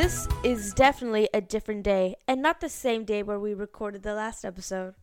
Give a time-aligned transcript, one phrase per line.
[0.00, 4.14] This is definitely a different day and not the same day where we recorded the
[4.14, 4.94] last episode.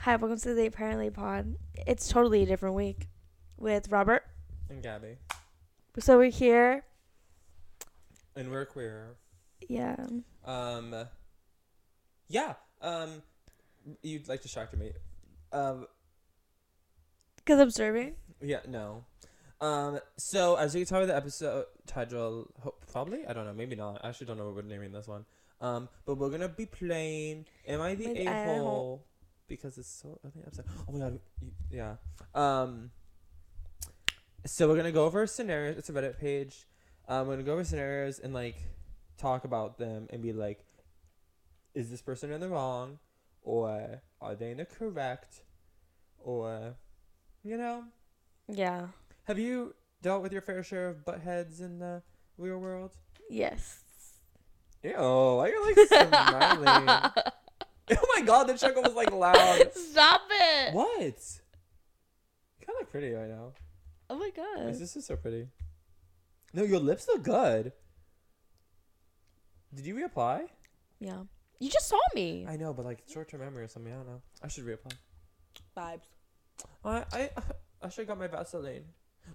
[0.00, 1.54] Hi, welcome to the Apparently Pod.
[1.86, 3.06] It's totally a different week
[3.56, 4.24] with Robert.
[4.68, 5.18] And Gabby.
[6.00, 6.82] So we're here.
[8.34, 9.14] And we're queer.
[9.68, 9.94] Yeah.
[10.44, 10.96] Um
[12.26, 12.54] Yeah.
[12.82, 13.22] Um
[14.02, 14.90] you'd like distracted me.
[15.52, 15.86] Um
[17.36, 18.16] Because I'm serving.
[18.40, 19.04] yeah, no.
[19.60, 22.46] Um so as you can tell by the episode title
[22.92, 24.00] probably, I don't know, maybe not.
[24.04, 25.24] I actually don't know what we're naming this one.
[25.60, 29.04] Um but we're gonna be playing Am I the A hole?
[29.48, 30.66] Because it's so early episode.
[30.88, 31.96] Oh my god, you, yeah.
[32.34, 32.90] Um
[34.46, 35.76] so we're gonna go over scenarios.
[35.76, 36.66] It's a Reddit page.
[37.08, 38.56] Um, we're gonna go over scenarios and like
[39.16, 40.64] talk about them and be like,
[41.74, 42.98] is this person in the wrong,
[43.42, 45.42] or are they in the correct,
[46.18, 46.74] or,
[47.42, 47.84] you know,
[48.46, 48.88] Yeah.
[49.28, 52.02] Have you dealt with your fair share of butt heads in the
[52.36, 52.96] real world?
[53.30, 53.80] Yes.
[54.82, 56.88] Ew, why you like smiling?
[57.90, 59.70] oh my god, the chuckle was like loud.
[59.74, 60.74] Stop it.
[60.74, 60.98] What?
[61.00, 63.52] You kind of look pretty right now.
[64.10, 64.76] Oh my My god.
[64.76, 65.48] sister's so pretty.
[66.54, 67.72] No, your lips look good.
[69.74, 70.46] Did you reapply?
[70.98, 71.22] Yeah.
[71.60, 72.46] You just saw me.
[72.48, 73.92] I know, but like short term memory or something.
[73.92, 74.22] I don't know.
[74.42, 74.92] I should reapply.
[75.76, 76.06] Vibes.
[76.84, 77.30] I I
[77.82, 78.84] I should have got my Vaseline.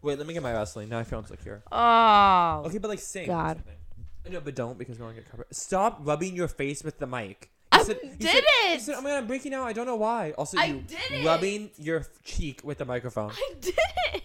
[0.02, 0.90] Wait, let me get my Vaseline.
[0.90, 1.64] Now I feel insecure.
[1.72, 2.64] Oh.
[2.66, 3.26] Okay, but like sing.
[3.26, 3.58] or God.
[3.58, 4.34] something.
[4.34, 5.48] No, but don't because we want to get covered.
[5.52, 7.50] Stop rubbing your face with the mic.
[7.72, 8.74] I You said- you did said- it.
[8.76, 10.32] You said, "Oh my god, I'm breaking out." I don't know why.
[10.38, 11.26] Also, I you did it.
[11.26, 13.32] rubbing your f- cheek with the microphone.
[13.32, 13.54] I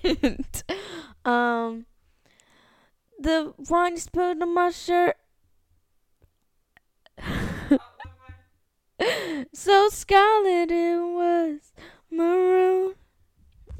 [0.02, 0.62] didn't.
[1.24, 1.84] Um,
[3.19, 5.16] the wine spilled on my shirt.
[9.52, 11.72] so scarlet it was
[12.11, 12.94] maroon.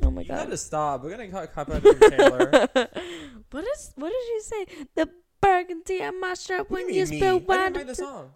[0.09, 1.05] Oh my You gotta stop.
[1.05, 2.51] We're gonna cut copyright from Taylor.
[3.51, 4.67] what is what did you say?
[4.95, 5.11] The
[5.43, 7.45] burgundy on my shirt when you you spill me?
[7.47, 7.59] I wine.
[7.73, 8.31] didn't write the song.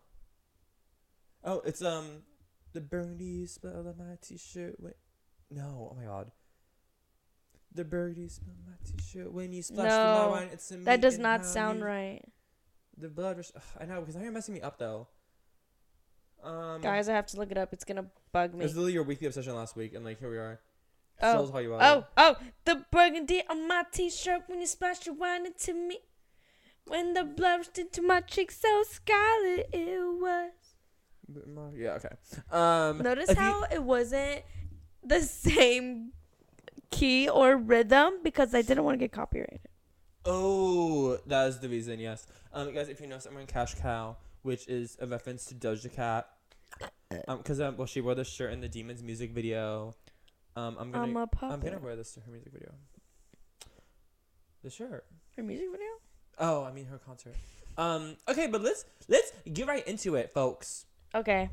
[1.43, 2.25] Oh, it's um,
[2.75, 4.77] the burgundy smell of my t-shirt.
[4.81, 4.93] Wait,
[5.51, 6.31] no, oh my god.
[7.75, 10.51] The burgundy smell of my t-shirt when you my No, wine.
[10.53, 12.23] It's That does not sound you- right.
[12.99, 13.51] The blood rush.
[13.57, 15.09] Ugh, I know because now you're messing me up though.
[16.45, 17.73] Um, Guys, I have to look it up.
[17.73, 18.63] It's gonna bug it me.
[18.65, 20.61] was literally your weekly obsession last week, and like here we are.
[21.21, 21.33] Oh.
[21.45, 25.15] Still tell you about Oh, oh, the burgundy on my t-shirt when you splash your
[25.15, 25.99] wine into me.
[26.87, 30.51] When the blood rushed into my cheeks, so scarlet it was.
[31.75, 31.93] Yeah.
[31.93, 32.09] Okay.
[32.51, 32.99] Um.
[32.99, 34.43] Notice if you- how it wasn't
[35.05, 36.13] the same
[36.91, 39.61] key or rhythm because I didn't want to get copyrighted.
[40.25, 41.99] Oh, that is the reason.
[41.99, 42.27] Yes.
[42.53, 45.93] Um, guys, if you know, I'm wearing Cash Cow, which is a reference to Doja
[45.93, 46.29] Cat.
[47.29, 49.95] Um, because um, well, she wore this shirt in the Demons music video.
[50.55, 52.73] Um, I'm gonna, I'm a I'm gonna wear this to her music video.
[54.63, 55.07] The shirt.
[55.37, 55.87] Her music video?
[56.39, 57.35] Oh, I mean her concert.
[57.79, 60.87] Um, okay, but let's let's get right into it, folks.
[61.15, 61.51] Okay.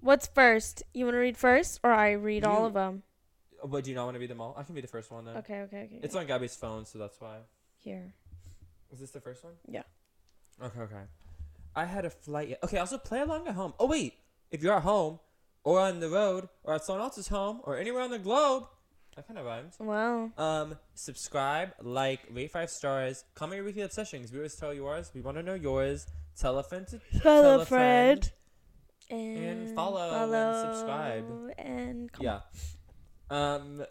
[0.00, 0.82] What's first?
[0.94, 3.02] You want to read first or I read all of them?
[3.64, 4.54] But do you not want to read them all?
[4.56, 5.38] I can be the first one then.
[5.38, 6.00] Okay, okay, okay.
[6.02, 7.38] It's on Gabby's phone, so that's why.
[7.76, 8.14] here.
[8.92, 9.54] Is this the first one?
[9.66, 9.82] Yeah.
[10.62, 11.02] Okay, okay.
[11.74, 12.48] I had a flight.
[12.50, 12.60] Yet.
[12.62, 13.74] Okay, also play along at home.
[13.78, 14.14] Oh wait,
[14.50, 15.18] if you're at home,
[15.68, 18.64] or on the road, or at someone else's home, or anywhere on the globe,
[19.14, 19.74] that kind of rhymes.
[19.78, 20.30] Wow.
[20.38, 24.32] Um, subscribe, like, rate five stars, comment your weekly obsessions.
[24.32, 25.10] We always tell yours.
[25.14, 26.06] We want to know yours.
[26.40, 28.32] Tell a friend to Tell tell a friend.
[29.10, 31.24] And, And follow and subscribe.
[31.58, 32.42] And comment.
[33.30, 33.54] Yeah.
[33.54, 33.84] Um,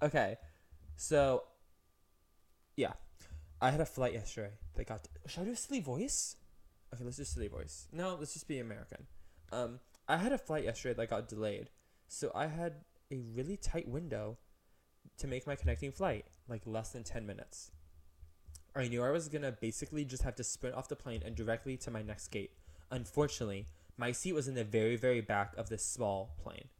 [0.00, 0.36] okay.
[0.96, 1.42] So,
[2.76, 2.94] yeah.
[3.60, 5.06] I had a flight yesterday They got.
[5.26, 6.36] Should I do a silly voice?
[6.94, 7.88] Okay, let's do a silly voice.
[7.92, 9.06] No, let's just be American.
[9.52, 11.70] Um, I had a flight yesterday that got delayed.
[12.08, 14.38] So I had a really tight window
[15.18, 17.70] to make my connecting flight, like less than 10 minutes.
[18.74, 21.76] I knew I was gonna basically just have to sprint off the plane and directly
[21.76, 22.50] to my next gate.
[22.90, 23.66] Unfortunately,
[23.96, 26.70] my seat was in the very, very back of this small plane.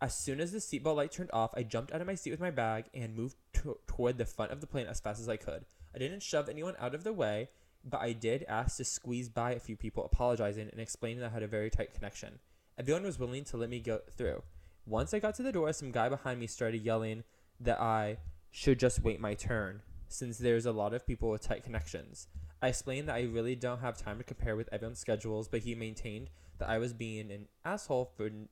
[0.00, 2.40] As soon as the seatbelt light turned off, I jumped out of my seat with
[2.40, 5.36] my bag and moved to- toward the front of the plane as fast as I
[5.36, 5.66] could.
[5.94, 7.50] I didn't shove anyone out of the way,
[7.84, 11.34] but I did ask to squeeze by a few people, apologizing and explaining that I
[11.34, 12.38] had a very tight connection.
[12.78, 14.42] Everyone was willing to let me go through.
[14.86, 17.24] Once I got to the door, some guy behind me started yelling
[17.60, 18.18] that I
[18.50, 22.28] should just wait my turn, since there's a lot of people with tight connections.
[22.62, 25.74] I explained that I really don't have time to compare with everyone's schedules, but he
[25.74, 28.48] maintained that I was being an asshole for and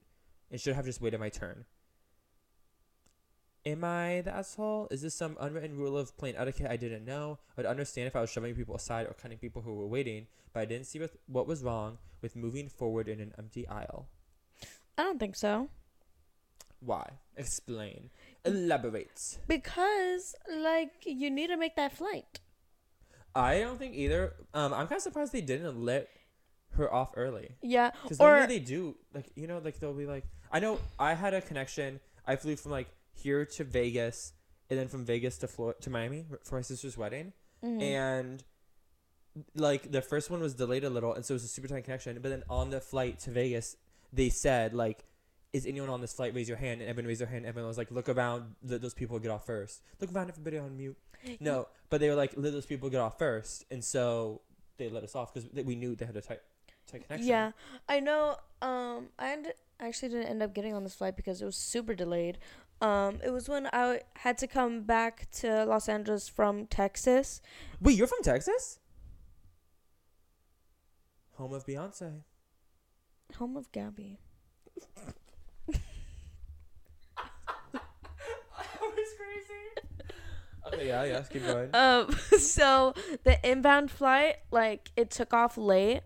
[0.56, 1.64] should have just waited my turn.
[3.66, 4.86] Am I the asshole?
[4.92, 7.40] Is this some unwritten rule of plane etiquette I didn't know?
[7.50, 10.28] I would understand if I was shoving people aside or cutting people who were waiting,
[10.52, 14.06] but I didn't see with what was wrong with moving forward in an empty aisle.
[14.96, 15.68] I don't think so.
[16.78, 17.18] Why?
[17.36, 18.10] Explain.
[18.44, 19.38] Elaborate.
[19.48, 22.38] Because, like, you need to make that flight.
[23.34, 24.34] I don't think either.
[24.54, 26.08] Um, I'm kind of surprised they didn't let
[26.76, 27.50] her off early.
[27.62, 27.90] Yeah.
[28.02, 28.94] Because normally they do.
[29.12, 32.00] Like you know, like they'll be like, I know I had a connection.
[32.26, 34.32] I flew from like here to Vegas,
[34.70, 37.32] and then from Vegas to Flor- to Miami for my sister's wedding,
[37.64, 37.82] Mhm.
[37.82, 38.44] and
[39.54, 41.84] like the first one was delayed a little, and so it was a super tight
[41.84, 42.18] connection.
[42.20, 43.76] But then on the flight to Vegas,
[44.12, 45.04] they said like.
[45.52, 46.34] Is anyone on this flight?
[46.34, 46.82] Raise your hand.
[46.82, 47.38] And everyone raised their hand.
[47.38, 48.56] And everyone was like, "Look around.
[48.62, 49.80] Let those people get off first.
[50.00, 50.28] Look around.
[50.28, 50.98] Everybody on mute."
[51.40, 53.64] No, but they were like, "Let those people get off first.
[53.70, 54.42] and so
[54.76, 56.40] they let us off because we knew they had a tight,
[56.86, 57.28] tight connection.
[57.28, 57.52] Yeah,
[57.88, 58.36] I know.
[58.60, 61.94] Um, I end- actually didn't end up getting on this flight because it was super
[61.94, 62.36] delayed.
[62.80, 67.40] Um, it was when I had to come back to Los Angeles from Texas.
[67.80, 68.78] Wait, you're from Texas?
[71.36, 72.22] Home of Beyonce.
[73.38, 74.18] Home of Gabby.
[77.72, 80.74] That was crazy.
[80.74, 81.70] Okay, yeah, yeah, keep going.
[81.74, 82.94] Um, so
[83.24, 86.02] the inbound flight, like, it took off late.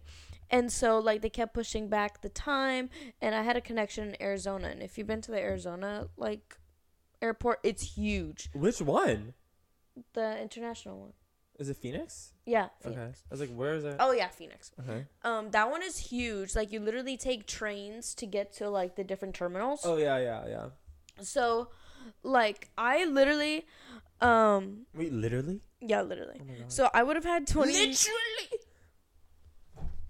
[0.51, 2.91] And so, like, they kept pushing back the time.
[3.21, 4.69] And I had a connection in Arizona.
[4.69, 6.59] And if you've been to the Arizona, like,
[7.23, 8.49] airport, it's huge.
[8.53, 9.35] Which one?
[10.15, 11.13] The international one.
[11.59, 12.33] Is it Phoenix?
[12.47, 12.69] Yeah.
[12.87, 12.99] Okay.
[12.99, 13.97] I was like, where is it?
[14.01, 14.73] Oh, yeah, Phoenix.
[14.81, 15.05] Okay.
[15.25, 16.57] Um, that one is huge.
[16.57, 19.83] Like, you literally take trains to get to, like, the different terminals.
[19.85, 20.67] Oh yeah, yeah, yeah.
[21.21, 21.69] So,
[22.23, 23.67] like, I literally,
[24.23, 25.61] um, Wait, literally?
[25.83, 26.41] yeah, literally.
[26.41, 26.65] Oh.
[26.69, 27.73] So I would have had 20.
[27.73, 27.99] literally.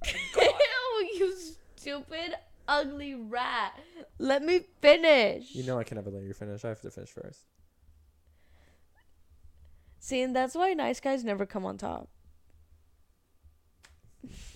[0.07, 1.35] Ew, you
[1.77, 2.37] stupid,
[2.71, 3.73] ugly rat.
[4.19, 5.55] Let me finish.
[5.55, 6.65] You know I can never let you finish.
[6.65, 7.41] I have to finish first.
[9.99, 12.09] See, and that's why nice guys never come on top.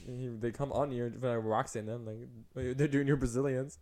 [0.07, 3.79] They come on you when I roxing them like they're doing your Brazilians.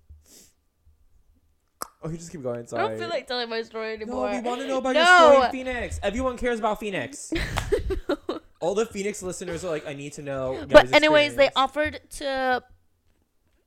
[2.01, 2.67] Oh, you just keep going.
[2.69, 2.85] Sorry.
[2.85, 4.27] I don't feel like telling my story anymore.
[4.29, 4.43] No, anymore.
[4.43, 5.01] we want to know about No.
[5.33, 5.99] your story Phoenix.
[6.01, 7.33] Everyone cares about Phoenix.
[8.61, 10.59] All the Phoenix listeners are like, I need to know.
[10.61, 12.63] but Gabby's anyways, they offered to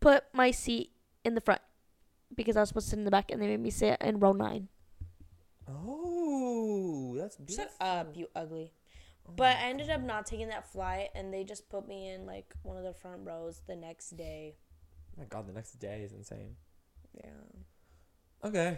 [0.05, 0.91] put my seat
[1.23, 1.61] in the front
[2.35, 4.19] because I was supposed to sit in the back, and they made me sit in
[4.19, 4.67] row nine.
[5.67, 7.65] Oh, that's beautiful.
[7.65, 8.71] Shut up, you ugly.
[9.27, 12.27] Oh But I ended up not taking that flight, and they just put me in
[12.27, 14.57] like one of the front rows the next day.
[15.17, 16.55] Oh my God, the next day is insane.
[17.15, 18.47] Yeah.
[18.47, 18.77] Okay.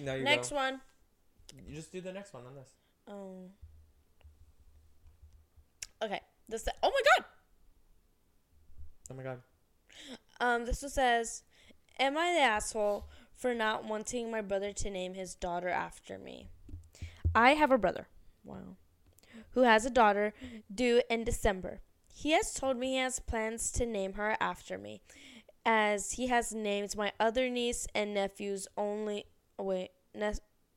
[0.00, 0.56] Now you Next go.
[0.56, 0.80] one.
[1.68, 2.70] You just do the next one on this.
[3.08, 3.50] Oh.
[6.02, 6.20] Okay.
[6.48, 6.66] This.
[6.82, 7.26] Oh my god.
[9.10, 9.40] Oh my God.
[10.40, 10.66] Um.
[10.66, 11.42] This one says,
[11.98, 16.48] "Am I the asshole for not wanting my brother to name his daughter after me?"
[17.34, 18.08] I have a brother.
[18.44, 18.76] Wow.
[19.52, 20.32] Who has a daughter
[20.72, 21.80] due in December.
[22.12, 25.00] He has told me he has plans to name her after me,
[25.64, 29.24] as he has named my other niece and nephews only.
[29.58, 30.34] oh, Wait, ne-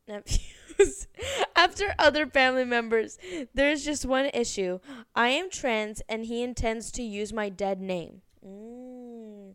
[0.07, 0.39] nephews
[1.55, 3.17] after other family members.
[3.53, 4.79] There's just one issue.
[5.15, 8.21] I am trans, and he intends to use my dead name.
[8.45, 9.53] Mm.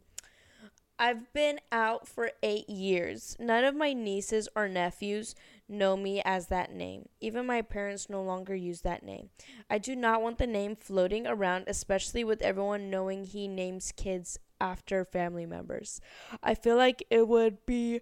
[1.01, 3.37] I've been out for eight years.
[3.39, 5.37] None of my nieces or nephews
[5.69, 7.09] know me as that name.
[7.21, 9.31] Even my parents no longer use that name.
[9.71, 14.41] I do not want the name floating around, especially with everyone knowing he names kids
[14.61, 16.01] after family members.
[16.43, 18.01] I feel like it would be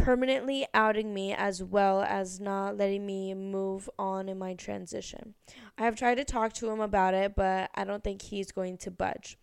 [0.00, 5.34] permanently outing me as well as not letting me move on in my transition.
[5.76, 8.78] I have tried to talk to him about it, but I don't think he's going
[8.78, 9.38] to budge.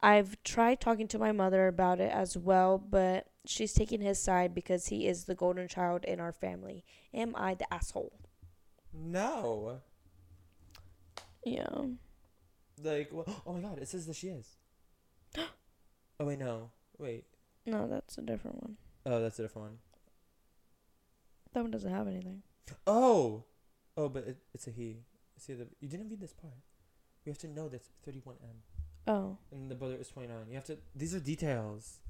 [0.00, 4.54] I've tried talking to my mother about it as well, but she's taking his side
[4.54, 6.84] because he is the golden child in our family.
[7.14, 8.12] Am I the asshole?
[8.92, 9.80] No.
[11.44, 11.68] Yeah.
[12.82, 14.56] Like, wha- oh my God, it says that she is.
[15.38, 16.70] oh wait, no.
[16.98, 17.24] Wait.
[17.64, 18.76] No, that's a different one.
[19.06, 19.78] Oh, that's a different one.
[21.52, 22.42] That one doesn't have anything.
[22.86, 23.44] Oh.
[23.96, 24.98] Oh, but it, it's a he.
[25.36, 26.54] See the you didn't read this part.
[27.24, 28.34] We have to know that's 31M.
[29.06, 29.38] Oh.
[29.50, 30.36] And the brother is 29.
[30.48, 30.78] You have to.
[30.94, 32.00] These are details.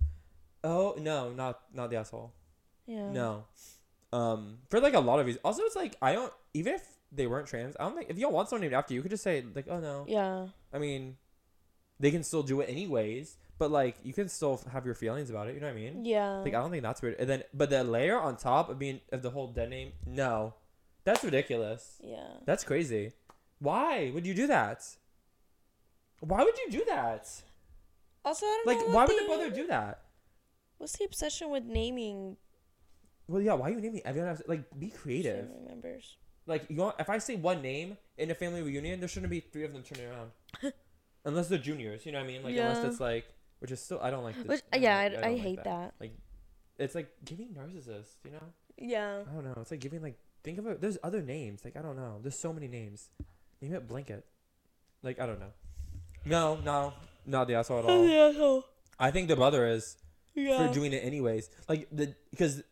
[0.62, 2.32] Oh no, not not the asshole.
[2.87, 3.11] Yeah.
[3.11, 3.44] No.
[4.12, 5.42] Um, for like a lot of reasons.
[5.44, 7.76] Also, it's like I don't even if they weren't trans.
[7.78, 9.44] I don't think if you don't want someone named after you, you could just say
[9.54, 10.04] like, oh no.
[10.09, 10.49] Yeah.
[10.73, 11.16] I mean,
[11.99, 13.37] they can still do it anyways.
[13.61, 15.55] But like, you can still have your feelings about it.
[15.55, 16.05] You know what I mean?
[16.05, 16.38] Yeah.
[16.38, 17.17] Like, I don't think that's weird.
[17.21, 20.55] And then, but the layer on top of being of the whole dead name, no,
[21.05, 22.00] that's ridiculous.
[22.02, 22.26] yeah.
[22.47, 23.12] That's crazy.
[23.59, 24.83] Why would you do that?
[26.21, 27.29] Why would you do that?
[28.25, 30.02] Also, I don't Like, know why would the the- brother do that?
[30.79, 32.38] What's the obsession with naming
[33.29, 33.52] Well, yeah.
[33.52, 34.31] Why are you naming everyone?
[34.31, 34.43] Else?
[34.47, 35.47] Like, be creative.
[35.49, 36.17] family members?
[36.47, 39.40] Like, you want, if I say one name in a family reunion, there shouldn't be
[39.40, 40.31] three of them turning around,
[41.26, 42.07] unless they're juniors.
[42.07, 42.43] You know what I mean?
[42.43, 43.26] Like, unless it's like,
[43.61, 44.37] which is still, I don't like.
[44.37, 45.95] The, Which, uh, don't yeah, like- I, I, like hate that.
[46.79, 48.17] It's like giving narcissist.
[48.25, 48.43] You know?
[48.79, 49.21] Yeah.
[49.29, 49.55] I don't know.
[49.61, 50.81] It's like giving like think of it.
[50.81, 51.62] There's other names.
[51.64, 52.19] Like I don't know.
[52.23, 53.09] There's so many names.
[53.61, 54.25] Name it blanket.
[55.02, 55.52] Like I don't know.
[56.25, 56.93] No, no,
[57.26, 58.02] not the asshole at all.
[58.02, 58.64] the asshole.
[58.99, 59.97] I think the brother is
[60.35, 60.67] Yeah.
[60.69, 61.50] for doing it anyways.
[61.69, 62.62] Like the because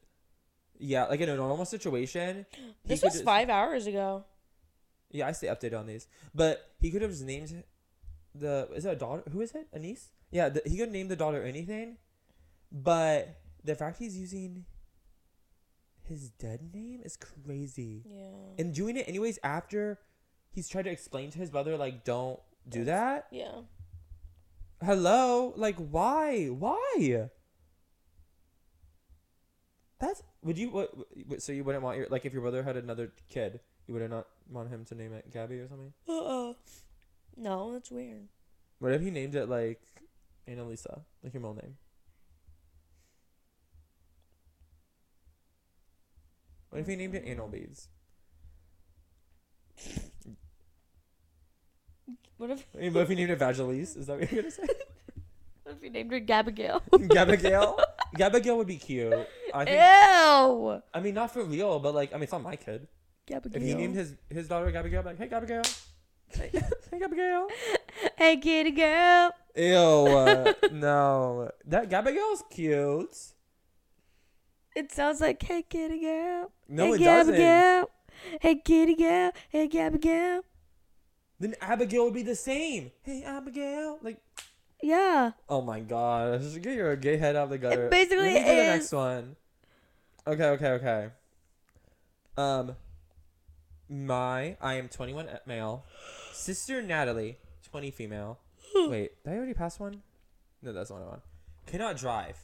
[0.79, 2.47] yeah, like in a normal situation.
[2.87, 4.25] this was just- five hours ago.
[5.11, 6.07] Yeah, I stay updated on these.
[6.35, 7.63] But he could have just named
[8.35, 9.23] the is it a daughter?
[9.31, 9.69] Who is it?
[9.73, 10.09] A niece?
[10.31, 11.97] Yeah, the, he could name the daughter anything.
[12.71, 14.65] But the fact he's using
[16.03, 18.03] his dead name is crazy.
[18.07, 18.55] Yeah.
[18.59, 19.99] And doing it anyways after
[20.51, 23.27] he's tried to explain to his brother like don't do that.
[23.31, 23.63] Yeah.
[24.85, 25.53] Hello?
[25.57, 26.47] Like why?
[26.47, 27.29] Why?
[29.99, 33.13] That's would you what, so you wouldn't want your like if your brother had another
[33.29, 35.93] kid, you would not want him to name it Gabby or something?
[36.09, 36.55] Uh-uh.
[37.37, 38.29] No, that's weird.
[38.79, 39.81] What if he named it like
[40.49, 41.77] Annalisa, like your middle name?
[46.71, 47.89] What if he named it Anal Beads?
[52.37, 53.97] What if, I mean, what if he named it Vagilis?
[53.97, 54.63] Is that what you're gonna say?
[55.65, 56.83] what if you named her Gabigail?
[56.93, 57.81] Gabigail?
[58.17, 59.13] Gabigail would be cute.
[59.53, 59.77] I think.
[59.77, 60.83] Ew.
[60.95, 62.87] I mean, not for real, but like, I mean, it's not my kid.
[63.27, 63.57] Gabigail.
[63.57, 65.79] If he named his his daughter Gabigail, like, hey Gabigail,
[66.29, 67.49] hey, hey Gabigail.
[68.17, 69.33] Hey, kitty girl.
[69.59, 73.17] Ew, uh, no, that Gabigail's cute.
[74.77, 76.53] It sounds like, hey, kitty girl.
[76.69, 77.89] No, hey, it doesn't.
[78.41, 79.33] Hey, kitty girl.
[79.49, 80.43] Hey, Gabigail.
[81.41, 82.91] Then Abigail would be the same.
[83.03, 84.19] Hey Abigail, like,
[84.83, 85.33] Yeah.
[85.49, 87.87] oh my gosh, get your gay head out of the gutter.
[87.87, 89.37] It basically Let me do the is- next one.
[90.27, 91.09] Okay, okay, okay.
[92.37, 92.75] Um,
[93.89, 95.85] my I am 21 male,
[96.33, 97.39] sister Natalie
[97.71, 98.39] 20 female.
[98.91, 100.03] Wait, did I already pass one?
[100.63, 101.23] No, that's the one I want.
[101.67, 102.39] Cannot drive,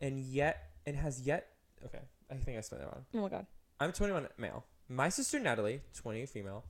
[0.00, 1.48] and yet and has yet.
[1.84, 3.04] Okay, I think I spelled that wrong.
[3.14, 3.46] Oh my god.
[3.78, 4.64] I'm 21 male.
[4.88, 6.64] My sister Natalie, 20 female,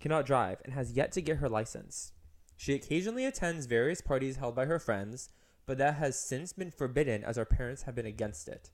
[0.00, 2.12] cannot drive and has yet to get her license.
[2.56, 5.30] She occasionally attends various parties held by her friends,
[5.66, 8.70] but that has since been forbidden as our parents have been against it.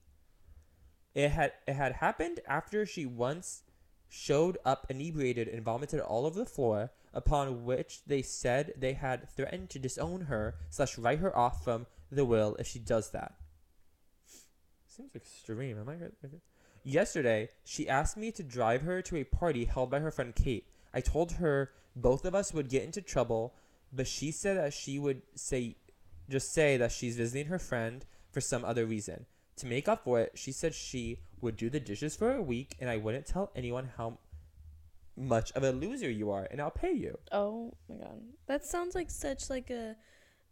[1.15, 3.63] It had it had happened after she once
[4.09, 9.29] showed up inebriated and vomited all over the floor, upon which they said they had
[9.29, 13.33] threatened to disown her slash write her off from the will if she does that.
[14.87, 15.79] Seems extreme.
[15.79, 15.97] Am I?
[16.83, 20.65] Yesterday, she asked me to drive her to a party held by her friend Kate.
[20.93, 23.53] I told her both of us would get into trouble,
[23.93, 25.75] but she said that she would say
[26.29, 29.25] just say that she's visiting her friend for some other reason.
[29.59, 32.75] To make up for it, she said she would do the dishes for a week
[32.79, 34.19] and I wouldn't tell anyone how
[35.17, 37.17] much of a loser you are and I'll pay you.
[37.33, 38.21] Oh my god.
[38.47, 39.97] That sounds like such like a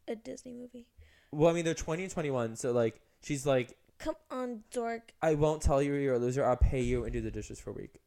[0.10, 0.88] a Disney movie.
[1.32, 5.14] Well, I mean, they're 20 and 21, so like she's like Come on, dork.
[5.22, 6.46] I won't tell you you're a loser.
[6.46, 8.02] I'll pay you and do the dishes for a week.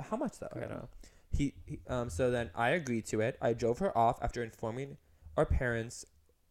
[0.00, 0.48] How much though?
[0.54, 0.88] I don't know.
[1.30, 3.38] He, he um so then I agreed to it.
[3.40, 4.96] I drove her off after informing
[5.36, 6.04] our parents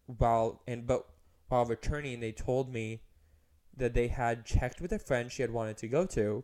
[0.06, 1.06] while and but
[1.50, 3.02] while returning they told me
[3.78, 6.44] that they had checked with a friend she had wanted to go to.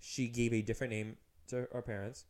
[0.00, 1.16] She gave a different name
[1.48, 2.24] to our parents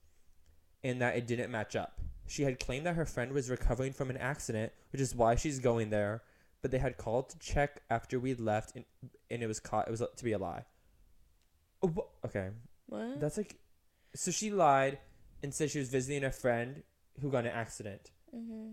[0.83, 2.01] and that it didn't match up.
[2.27, 5.59] She had claimed that her friend was recovering from an accident, which is why she's
[5.59, 6.23] going there,
[6.61, 8.85] but they had called to check after we left and
[9.31, 10.65] and it was caught it was to be a lie.
[11.83, 11.95] Oh,
[12.25, 12.51] okay.
[12.87, 13.21] What?
[13.21, 13.57] That's like,
[14.15, 14.99] so she lied
[15.43, 16.83] and said she was visiting a friend
[17.21, 18.11] who got in an accident.
[18.35, 18.73] mm-hmm.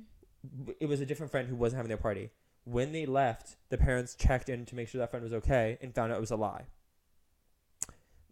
[0.80, 2.30] It was a different friend who wasn't having their party.
[2.66, 5.94] When they left, the parents checked in to make sure that friend was okay and
[5.94, 6.64] found out it was a lie.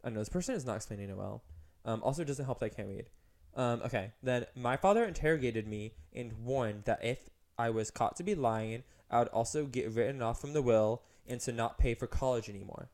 [0.04, 1.44] I know this person is not explaining it well.
[1.86, 3.10] Um, also, doesn't help that I can't read.
[3.56, 8.24] Um, okay, then my father interrogated me and warned that if I was caught to
[8.24, 11.94] be lying, I would also get written off from the will and to not pay
[11.94, 12.90] for college anymore.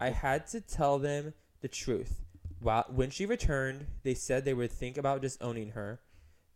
[0.00, 2.22] I had to tell them the truth.
[2.60, 6.00] While, when she returned, they said they would think about disowning her,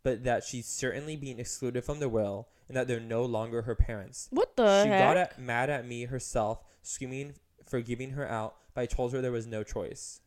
[0.02, 3.75] but that she's certainly being excluded from the will and that they're no longer her
[3.75, 4.28] parents.
[4.30, 5.00] What the she heck?
[5.00, 7.35] got at, mad at me herself, screaming
[7.66, 10.21] for giving her out, but I told her there was no choice.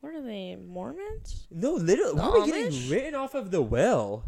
[0.00, 1.46] what are they, Mormons?
[1.50, 2.90] No, literally, The why are we getting Amish?
[2.90, 4.24] written off of the will?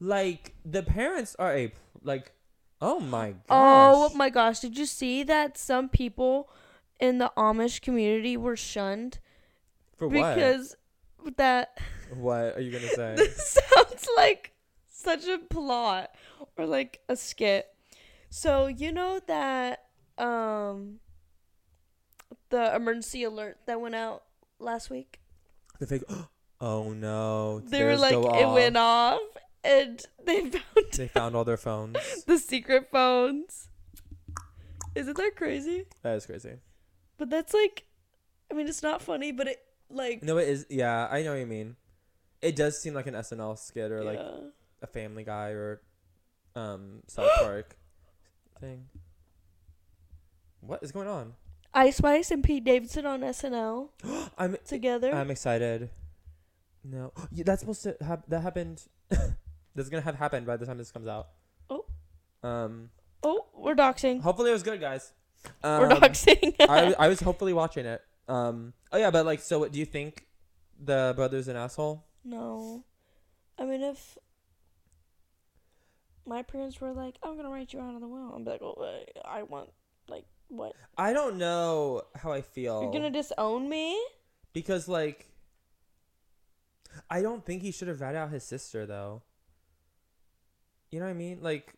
[0.00, 2.32] Like the parents are a like,
[2.80, 4.12] oh my oh gosh.
[4.12, 6.50] Oh my gosh, did you see that some people
[7.00, 9.18] in the Amish community were shunned
[9.96, 10.34] For what?
[10.34, 10.76] because
[11.36, 11.78] that
[12.16, 13.14] what are you gonna say?
[13.16, 14.52] this sounds like
[14.88, 16.14] such a plot
[16.56, 17.66] or like a skit.
[18.30, 19.84] So you know that
[20.18, 21.00] um
[22.50, 24.24] the emergency alert that went out
[24.58, 25.20] last week?
[25.80, 26.02] the fake.
[26.60, 27.58] Oh no.
[27.60, 29.14] They were like it went off.
[29.20, 31.98] off and they found They found all their phones.
[32.26, 33.68] the secret phones.
[34.94, 35.84] Isn't that crazy?
[36.02, 36.54] That is crazy.
[37.18, 37.84] But that's like
[38.50, 39.58] I mean, it's not funny, but it
[39.90, 40.64] like No, it is.
[40.70, 41.76] Yeah, I know what you mean.
[42.44, 44.48] It does seem like an SNL skit or like yeah.
[44.82, 45.80] a Family Guy or
[46.54, 47.76] um South Park
[48.60, 48.84] thing.
[50.60, 51.32] What is going on?
[51.72, 53.88] Ice Spice and Pete Davidson on SNL
[54.38, 55.14] I'm together.
[55.14, 55.88] I'm excited.
[56.84, 58.82] No, yeah, that's supposed to have that happened.
[59.08, 61.28] that's gonna have happened by the time this comes out.
[61.70, 61.86] Oh.
[62.42, 62.90] Um.
[63.22, 64.20] oh, we're doxing.
[64.20, 65.12] Hopefully it was good, guys.
[65.62, 66.56] Um, we're doxing.
[66.60, 68.02] I I was hopefully watching it.
[68.28, 68.74] Um.
[68.92, 70.26] Oh yeah, but like, so what do you think?
[70.78, 72.04] The brother's an asshole.
[72.24, 72.84] No,
[73.58, 74.18] I mean if
[76.26, 79.04] my parents were like, "I'm gonna write you out of the will," I'm like, "Well,
[79.24, 79.70] I want
[80.08, 80.74] like what?
[80.96, 82.82] I don't know how I feel.
[82.82, 84.00] You're gonna disown me?"
[84.54, 85.28] because like
[87.10, 89.22] I don't think he should have ratted out his sister though.
[90.90, 91.40] You know what I mean?
[91.42, 91.74] Like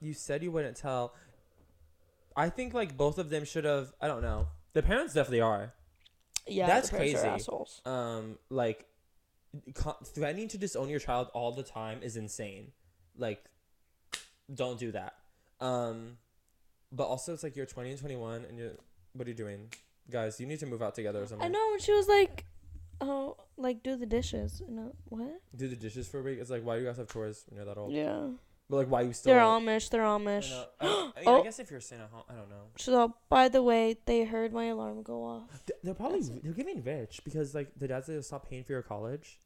[0.00, 1.14] you said you wouldn't tell.
[2.36, 4.48] I think like both of them should have I don't know.
[4.74, 5.72] The parents definitely are.
[6.46, 7.34] Yeah, That's the parents are crazy.
[7.34, 7.82] assholes.
[7.86, 8.87] Um like
[10.04, 12.72] threatening to disown your child all the time is insane.
[13.16, 13.44] Like
[14.52, 15.14] don't do that.
[15.60, 16.18] Um
[16.92, 18.72] but also it's like you're 20 and 21 and you're
[19.12, 19.68] what are you doing?
[20.10, 21.44] Guys, you need to move out together or something.
[21.44, 21.72] I know.
[21.72, 22.46] And she was like,
[23.00, 25.40] "Oh, like do the dishes." No, what?
[25.54, 26.38] do the dishes for a week.
[26.40, 27.92] It's like why do you guys have chores when you're that old?
[27.92, 28.28] Yeah,
[28.70, 29.34] But like why you still?
[29.34, 29.90] they're Amish.
[29.90, 30.50] They're Amish.
[30.80, 31.40] I, I mean, Oh.
[31.40, 32.68] I guess if you're staying at home, I don't know.
[32.78, 35.50] So, by the way, they heard my alarm go off.
[35.66, 38.82] Th- They're probably they're getting rich because like the dads they stop paying for your
[38.82, 39.40] college.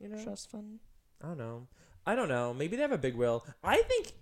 [0.00, 0.80] You know, Trust fund.
[1.22, 1.68] I don't know.
[2.06, 2.54] I don't know.
[2.54, 3.44] Maybe they have a big will.
[3.62, 4.12] I think,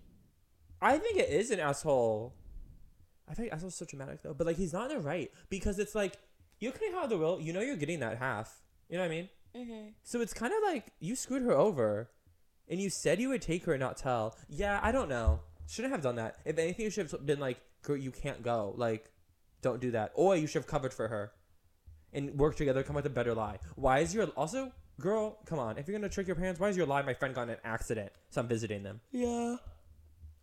[0.82, 2.34] I think it is an asshole.
[3.30, 5.94] I think asshole's so dramatic though, but like he's not in the right because it's
[5.94, 6.18] like
[6.58, 7.40] you can have the will.
[7.40, 8.62] You know you're getting that half.
[8.88, 9.28] You know what I mean?
[9.56, 9.88] Mm-hmm.
[10.02, 12.10] So it's kind of like you screwed her over,
[12.68, 14.36] and you said you would take her and not tell.
[14.48, 15.40] Yeah, I don't know.
[15.66, 16.36] Shouldn't have done that.
[16.44, 18.74] If anything, you should have been like, "Girl, you can't go.
[18.76, 19.10] Like,
[19.62, 21.32] don't do that." Or you should have covered for her,
[22.12, 23.58] and work together, come up with a better lie.
[23.76, 25.38] Why is your also, girl?
[25.46, 25.78] Come on.
[25.78, 27.02] If you're gonna trick your parents, why is your lie?
[27.02, 29.00] My friend got in an accident, so I'm visiting them.
[29.12, 29.56] Yeah.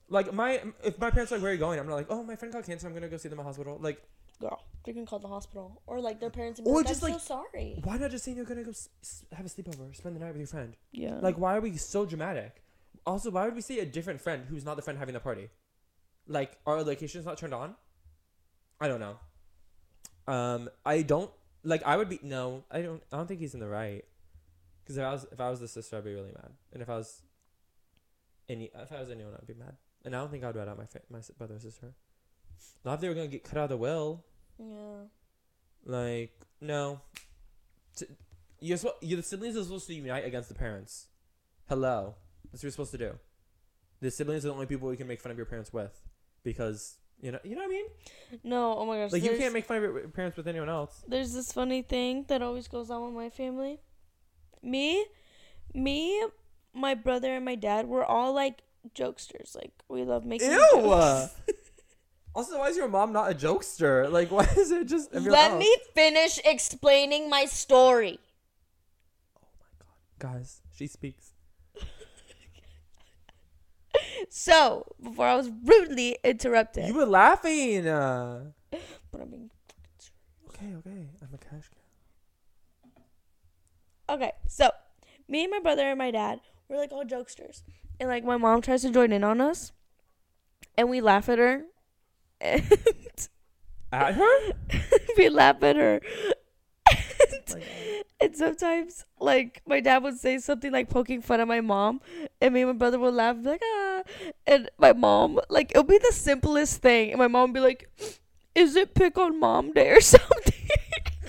[0.09, 2.23] Like my, if my parents are like, "Where are you going?" I'm not like, "Oh,
[2.23, 2.87] my friend got cancer.
[2.87, 4.01] I'm gonna go see them at the hospital." Like,
[4.39, 6.59] Girl, they can call the hospital or like their parents.
[6.59, 7.79] And be Or like, just, I'm like- so sorry.
[7.83, 10.27] why not just say you're gonna go s- s- have a sleepover, spend the night
[10.33, 10.75] with your friend?
[10.91, 11.19] Yeah.
[11.21, 12.61] Like, why are we so dramatic?
[13.05, 15.49] Also, why would we say a different friend who's not the friend having the party?
[16.27, 17.75] Like, our location's not turned on?
[18.81, 19.17] I don't know.
[20.27, 21.31] Um, I don't
[21.63, 21.81] like.
[21.83, 22.63] I would be no.
[22.69, 23.01] I don't.
[23.13, 24.03] I don't think he's in the right.
[24.85, 26.51] Because if I was, if I was the sister, I'd be really mad.
[26.71, 27.21] And if I was
[28.47, 29.75] any, if I was anyone, I'd be mad.
[30.03, 31.93] And I don't think I'd rat out my fa- my brother or sister.
[32.83, 34.23] Not if they were gonna get cut out of the will.
[34.59, 35.05] yeah.
[35.87, 37.01] Like, no.
[37.95, 38.05] T-
[38.59, 41.07] You're, supposed, you're the siblings are supposed to unite against the parents.
[41.69, 42.15] Hello.
[42.51, 43.19] That's what you're supposed to do.
[44.01, 45.99] The siblings are the only people you can make fun of your parents with.
[46.43, 47.85] Because, you know, you know what I mean?
[48.43, 48.77] No.
[48.77, 49.11] Oh my gosh.
[49.11, 51.03] Like, you there's- can't make fun of your parents with anyone else.
[51.07, 53.79] There's this funny thing that always goes on with my family.
[54.65, 55.06] Me,
[55.73, 56.21] me,
[56.73, 57.88] my brother, and my dad.
[57.88, 58.63] We're all like
[58.95, 59.56] jokesters.
[59.56, 60.51] Like we love making.
[60.51, 61.34] jokes.
[62.36, 64.12] also, why is your mom not a jokester?
[64.12, 65.60] Like, why is it just Let else?
[65.60, 68.19] me finish explaining my story.
[69.38, 70.34] Oh my god.
[70.34, 71.32] Guys, she speaks.
[74.30, 77.88] So before I was rudely interrupted, You were laughing.
[77.88, 78.51] Uh,
[79.12, 79.49] but I mean,
[80.49, 81.08] okay, okay.
[81.21, 81.84] I'm a cash cow.
[84.09, 84.31] Okay.
[84.47, 84.69] So
[85.27, 87.63] me and my brother and my dad, we're like all jokesters,
[87.99, 89.71] and like my mom tries to join in on us,
[90.77, 91.63] and we laugh at her,
[92.41, 92.63] and
[93.91, 94.51] At her?
[95.17, 96.01] we laugh at her.
[97.53, 97.63] Like,
[98.19, 102.01] And sometimes, like, my dad would say something like poking fun at my mom,
[102.41, 104.03] and me and my brother would laugh, be like, ah.
[104.47, 107.11] And my mom, like, it'll be the simplest thing.
[107.11, 107.89] And my mom would be like,
[108.53, 110.67] is it pick on mom day or something?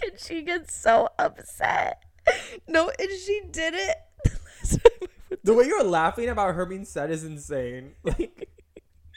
[0.02, 2.02] and she gets so upset.
[2.68, 3.96] No, and she did it.
[4.24, 4.96] the last time I
[5.30, 7.92] went the way you're laughing about her being said is insane.
[8.04, 8.48] Like,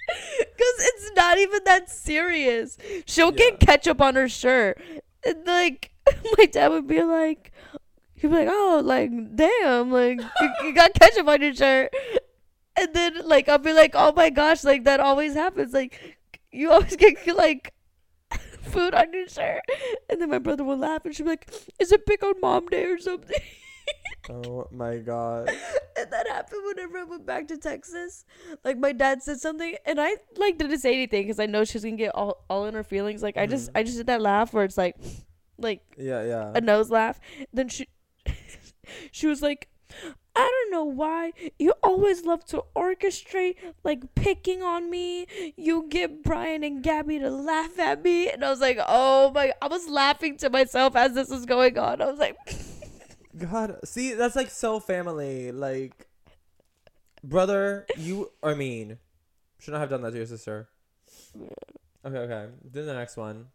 [0.07, 2.77] Because it's not even that serious.
[3.05, 3.37] She'll Yeah.
[3.51, 4.81] get ketchup on her shirt.
[5.25, 5.91] And like,
[6.37, 7.51] my dad would be like,
[8.15, 11.93] he'd be like, oh, like, damn, like, you, you got ketchup on your shirt.
[12.75, 15.73] And then, like, I'll be like, oh my gosh, like, that always happens.
[15.73, 16.17] Like,
[16.51, 17.73] you always get, like,
[18.69, 19.61] food on your shirt.
[20.09, 22.67] And then my brother will laugh and she'll be like, is it pick on mom
[22.67, 23.35] day or something?
[24.29, 25.49] oh my god.
[25.97, 28.25] and that happened whenever I went back to Texas.
[28.63, 31.83] Like my dad said something, and I like didn't say anything because I know she's
[31.83, 33.23] gonna get all, all in her feelings.
[33.23, 33.79] Like I just Mhm.
[33.79, 34.95] I just did that laugh where it's like,
[35.57, 36.51] like Yeah, yeah.
[36.53, 37.19] a nose laugh.
[37.53, 37.87] Then she
[39.11, 39.69] she was like,
[40.39, 41.33] I don't know why.
[41.57, 45.27] You always love to orchestrate, like picking on me.
[45.57, 48.29] You get Brian and Gabby to laugh at me.
[48.29, 49.51] And I was like, oh my.
[49.61, 52.01] I was laughing to myself as this was going on.
[52.01, 52.37] I was like,
[53.37, 55.51] God, see, that's like so family.
[55.51, 56.07] Like,
[57.23, 58.97] brother, you are mean.
[59.59, 60.69] Should not have done that to your sister.
[62.05, 62.47] Okay, okay.
[62.71, 63.47] Do the next one.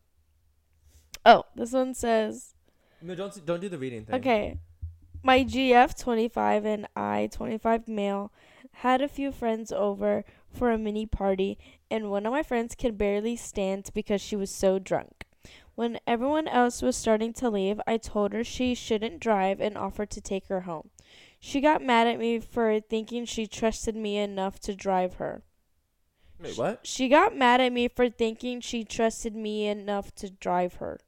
[1.24, 2.54] oh, this one says,
[3.00, 4.16] No, don't don't do the reading thing.
[4.16, 4.58] okay.
[5.26, 8.30] My GF 25 and I 25 male
[8.72, 11.56] had a few friends over for a mini party,
[11.90, 15.24] and one of my friends could barely stand because she was so drunk.
[15.76, 20.10] When everyone else was starting to leave, I told her she shouldn't drive and offered
[20.10, 20.90] to take her home.
[21.40, 25.42] She got mad at me for thinking she trusted me enough to drive her.
[26.38, 26.86] Wait, what?
[26.86, 31.00] She got mad at me for thinking she trusted me enough to drive her.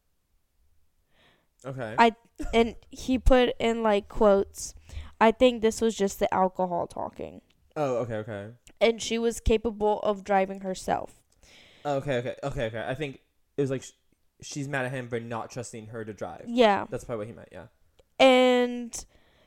[1.64, 1.94] Okay.
[1.98, 2.14] I-
[2.52, 4.74] And he put in like quotes,
[5.20, 7.40] I think this was just the alcohol talking.
[7.76, 8.48] oh, okay, okay.
[8.80, 11.22] And she was capable of driving herself.
[11.84, 12.84] Oh, okay, okay, okay, okay.
[12.86, 13.20] I think
[13.56, 13.92] it was like sh-
[14.42, 16.44] she's mad at him for not trusting her to drive.
[16.46, 16.86] Yeah.
[16.90, 17.48] That's probably what he meant.
[17.52, 17.66] Yeah.
[18.18, 19.04] And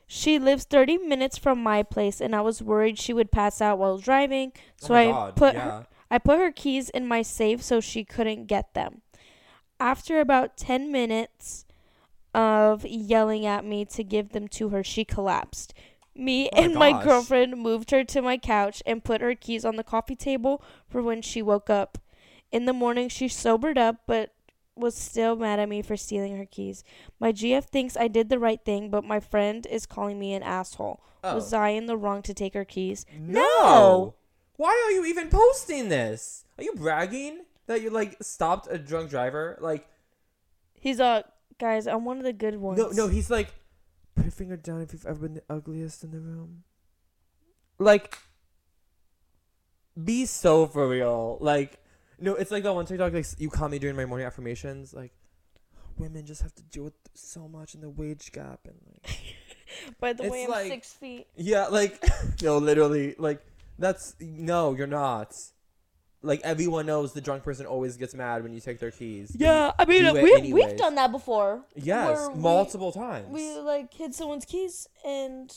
[0.07, 3.77] she lives 30 minutes from my place and I was worried she would pass out
[3.77, 4.51] while driving.
[4.55, 5.61] Oh so oh I God, put yeah.
[5.63, 9.01] her I put her keys in my safe so she couldn't get them.
[9.79, 11.65] After about 10 minutes
[12.39, 15.73] of yelling at me to give them to her, she collapsed.
[16.15, 19.65] Me Oh my and my girlfriend moved her to my couch and put her keys
[19.65, 21.97] on the coffee table for when she woke up.
[22.51, 24.33] In the morning, she sobered up but
[24.75, 26.83] was still mad at me for stealing her keys.
[27.19, 30.43] My GF thinks I did the right thing, but my friend is calling me an
[30.43, 31.01] asshole.
[31.23, 31.35] Oh.
[31.35, 33.05] Was I in the wrong to take her keys?
[33.19, 33.41] No.
[33.41, 34.13] No.
[34.55, 36.45] Why are you even posting this?
[36.57, 39.57] Are you bragging that you like stopped a drunk driver?
[39.61, 39.87] Like
[40.79, 41.23] He's uh
[41.59, 42.79] guys, I'm one of the good ones.
[42.79, 43.07] no, no.
[43.07, 43.53] He's like,
[44.15, 46.63] put your finger down if you've ever been the ugliest in the room.
[47.77, 48.17] Like,
[50.01, 51.37] be so for real.
[51.39, 51.79] Like,
[52.19, 53.13] no, it's like that one TikTok.
[53.13, 54.93] Like, you call me during my morning affirmations.
[54.93, 55.11] Like,
[55.97, 59.17] women just have to deal with so much in the wage gap and like.
[59.99, 61.27] By the way, I'm like- six feet.
[61.35, 62.03] Yeah, like
[62.41, 63.45] no, literally, like
[63.77, 65.33] that's no, you're not.
[66.21, 69.35] Like everyone knows, the drunk person always gets mad when you take their keys.
[69.37, 71.63] Yeah, I mean do it we we've done that before.
[71.75, 73.29] Yes, where we- multiple times.
[73.29, 75.53] We like hid someone's keys and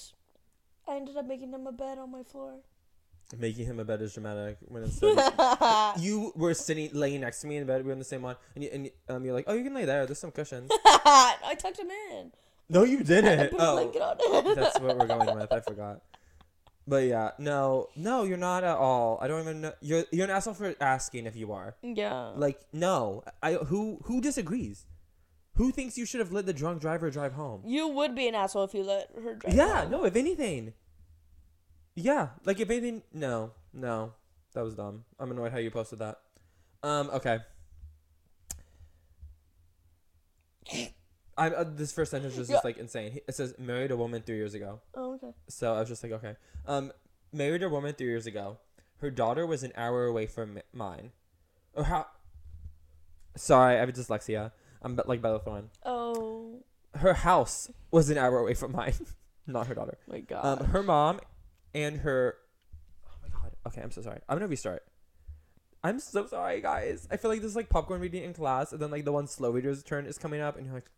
[0.87, 2.61] I ended up making them a bed on my floor.
[3.39, 5.01] Making him a bed is dramatic when it's
[6.03, 7.81] you were sitting, laying next to me in bed.
[7.81, 9.73] We were in the same one, and, you, and um, you're like, "Oh, you can
[9.73, 10.05] lay there.
[10.05, 12.31] There's some cushions." I tucked him in.
[12.69, 13.55] no, you didn't.
[13.59, 15.51] oh, that's what we're going with.
[15.51, 16.03] I forgot.
[16.87, 19.19] But yeah, no, no, you're not at all.
[19.21, 19.73] I don't even know.
[19.81, 21.77] You're you're an asshole for asking if you are.
[21.83, 22.33] yeah.
[22.35, 24.87] Like no, I who who disagrees?
[25.57, 27.63] Who thinks you should have let the drunk driver drive home?
[27.67, 29.55] you would be an asshole if you let her drive.
[29.55, 29.91] Yeah, home.
[29.91, 30.73] no, if anything.
[31.95, 34.15] Yeah, like if anything, no, no,
[34.55, 35.05] that was dumb.
[35.21, 36.21] I'm annoyed how you posted that.
[36.83, 37.41] Um, okay.
[41.37, 43.21] I uh, this first sentence was just like insane.
[43.27, 44.81] It says married a woman three years ago.
[45.13, 45.35] Oh, okay.
[45.49, 46.37] So I was just like, okay.
[46.67, 46.93] Um,
[47.33, 48.59] married a woman three years ago.
[48.99, 51.11] Her daughter was an hour away from mine.
[51.75, 52.07] Or how?
[53.37, 54.53] Sorry, I have dyslexia.
[54.83, 55.71] I'm like Bella Thorne.
[55.85, 56.63] Oh
[56.95, 58.95] Her house was an hour away from mine,
[59.47, 59.99] not her daughter.
[60.09, 60.45] my god.
[60.45, 61.21] Um, her mom
[61.75, 62.37] and her.
[63.07, 63.53] Oh my god.
[63.67, 64.21] Okay, I'm so sorry.
[64.29, 64.85] I'm gonna restart.
[65.85, 67.09] I'm so sorry, guys.
[67.11, 69.27] I feel like this is like popcorn reading in class, and then like the one
[69.27, 70.91] slow reader's turn is coming up, and you're like,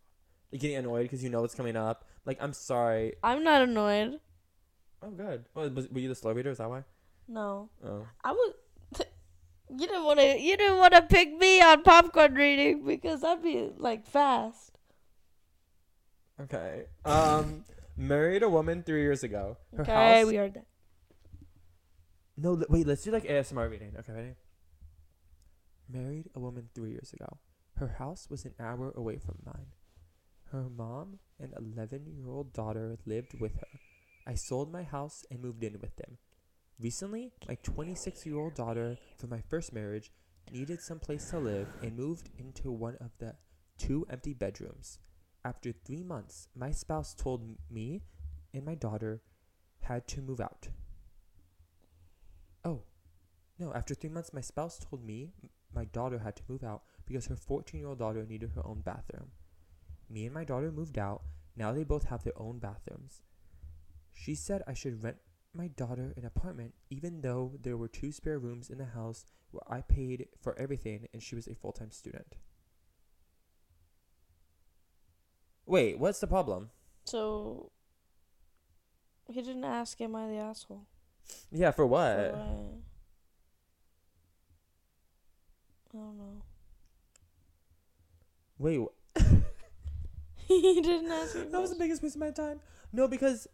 [0.51, 2.05] you're getting annoyed because you know it's coming up.
[2.25, 3.13] Like, I'm sorry.
[3.23, 4.19] I'm not annoyed.
[5.01, 5.45] Oh, good.
[5.53, 6.49] Well, was, were you the slow reader?
[6.49, 6.83] Is that why?
[7.27, 7.69] No.
[7.83, 8.05] Oh.
[8.23, 8.53] I was.
[9.67, 10.39] You didn't want to.
[10.39, 14.77] You didn't want to pick me on popcorn reading because I'd be like fast.
[16.39, 16.83] Okay.
[17.03, 17.63] Um,
[17.97, 19.57] married a woman three years ago.
[19.75, 20.27] Her okay, house.
[20.27, 20.65] we heard that.
[22.37, 22.85] No, li- wait.
[22.85, 23.93] Let's do like ASMR reading.
[23.97, 24.35] Okay, ready?
[25.91, 27.39] Married a woman three years ago.
[27.77, 29.65] Her house was an hour away from mine.
[30.55, 33.79] Her mom and 11 year old daughter lived with her.
[34.25, 36.17] I sold my house and moved in with them.
[36.79, 40.13] Recently, my 26 year old daughter from my first marriage
[40.53, 43.35] needed some place to live and moved into one of the
[43.77, 44.99] two empty bedrooms.
[45.43, 48.03] After three months, my spouse told me
[48.53, 49.21] and my daughter
[49.81, 50.69] had to move out.
[52.63, 52.83] Oh,
[53.59, 55.33] no, after three months, my spouse told me
[55.73, 58.79] my daughter had to move out because her 14 year old daughter needed her own
[58.79, 59.31] bathroom.
[60.09, 61.23] Me and my daughter moved out.
[61.55, 63.21] Now they both have their own bathrooms.
[64.13, 65.17] She said I should rent
[65.53, 69.63] my daughter an apartment even though there were two spare rooms in the house where
[69.69, 72.35] I paid for everything and she was a full time student.
[75.65, 76.69] Wait, what's the problem?
[77.05, 77.71] So
[79.27, 80.85] He didn't ask, "Am I the asshole?"
[81.51, 82.17] Yeah, for For what?
[82.17, 82.81] what?
[85.93, 86.41] I don't know.
[88.57, 88.79] Wait,
[90.61, 91.43] he didn't ask me.
[91.43, 92.59] that was the biggest waste of my time.
[92.93, 93.47] No, because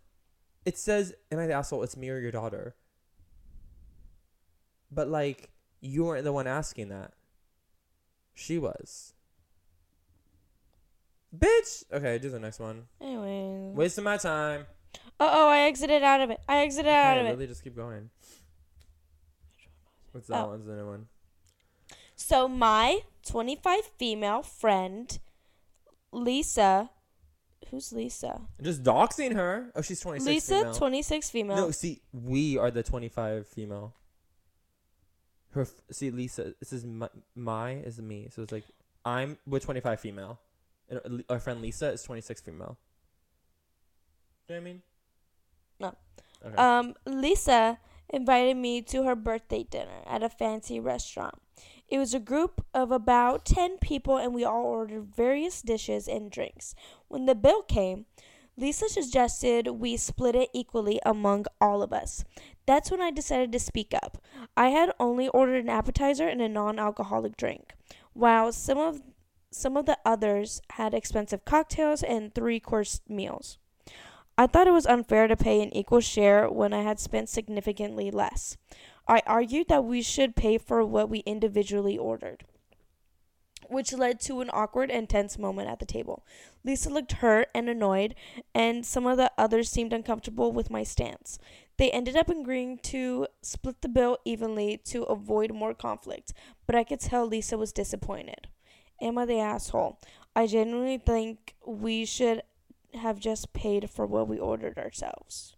[0.65, 2.75] it says, "Am I the asshole?" It's me or your daughter.
[4.91, 5.49] But like,
[5.79, 7.13] you weren't the one asking that.
[8.33, 9.13] She was.
[11.35, 11.83] Bitch.
[11.91, 12.83] Okay, do the next one.
[12.99, 13.71] Anyway.
[13.73, 14.65] Wasting my time.
[15.19, 16.39] Uh oh, I exited out of it.
[16.47, 17.29] I exited out of it.
[17.31, 18.09] Lily, just keep going.
[20.11, 20.47] What's that Oh.
[20.49, 21.07] one's the new one?
[22.15, 25.17] So my 25 female friend,
[26.11, 26.89] Lisa,
[27.69, 28.41] who's Lisa?
[28.61, 29.71] Just doxing her.
[29.75, 30.73] Oh, she's 26 Lisa, female.
[30.73, 31.55] 26 female.
[31.57, 33.93] No, see, we are the 25 female.
[35.51, 38.27] Her, f- see, Lisa, this is my, my is me.
[38.31, 38.63] So it's like,
[39.05, 40.39] I'm, we're 25 female.
[40.89, 42.77] And our- friend Lisa is 26 female.
[44.47, 44.81] Do you know what I mean?
[45.79, 45.95] No.
[46.45, 46.55] Okay.
[46.55, 51.35] Um, Lisa invited me to her birthday dinner at a fancy restaurant.
[51.91, 56.31] It was a group of about 10 people, and we all ordered various dishes and
[56.31, 56.73] drinks.
[57.09, 58.05] When the bill came,
[58.55, 62.23] Lisa suggested we split it equally among all of us.
[62.65, 64.23] That's when I decided to speak up.
[64.55, 67.73] I had only ordered an appetizer and a non-alcoholic drink,
[68.13, 69.01] while some of
[69.53, 73.57] some of the others had expensive cocktails and three-course meals.
[74.37, 78.11] I thought it was unfair to pay an equal share when I had spent significantly
[78.11, 78.55] less.
[79.11, 82.45] I argued that we should pay for what we individually ordered,
[83.67, 86.25] which led to an awkward and tense moment at the table.
[86.63, 88.15] Lisa looked hurt and annoyed,
[88.55, 91.39] and some of the others seemed uncomfortable with my stance.
[91.75, 96.31] They ended up agreeing to split the bill evenly to avoid more conflict,
[96.65, 98.47] but I could tell Lisa was disappointed.
[99.01, 99.99] Am I the asshole?
[100.37, 102.43] I genuinely think we should
[102.93, 105.57] have just paid for what we ordered ourselves.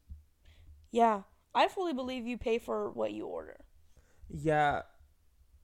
[0.90, 1.22] Yeah,
[1.56, 3.58] I fully believe you pay for what you order.
[4.30, 4.82] yeah.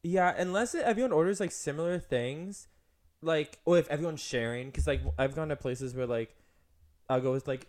[0.01, 2.69] Yeah, unless it, everyone orders like similar things,
[3.21, 6.33] like, or if everyone's sharing, because like I've gone to places where like
[7.09, 7.67] I'll go with like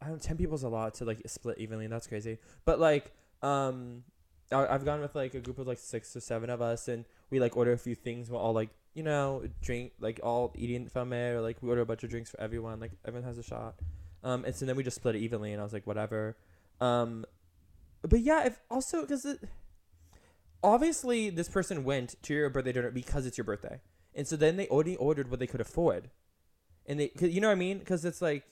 [0.00, 1.88] I don't ten people's a lot to like split evenly.
[1.88, 2.38] That's crazy.
[2.64, 3.10] But like
[3.42, 4.04] um,
[4.52, 7.40] I've gone with like a group of like six or seven of us, and we
[7.40, 8.30] like order a few things.
[8.30, 11.80] We'll all like you know drink like all eating from it, or like we order
[11.80, 12.78] a bunch of drinks for everyone.
[12.78, 13.74] Like everyone has a shot.
[14.22, 16.36] Um, and so then we just split it evenly, and I was like whatever.
[16.80, 17.24] Um,
[18.02, 19.40] but yeah, if also because it
[20.62, 23.80] obviously this person went to your birthday dinner because it's your birthday,
[24.14, 26.10] and so then they only ordered what they could afford,
[26.86, 27.78] and they, you know what I mean?
[27.78, 28.44] Because it's like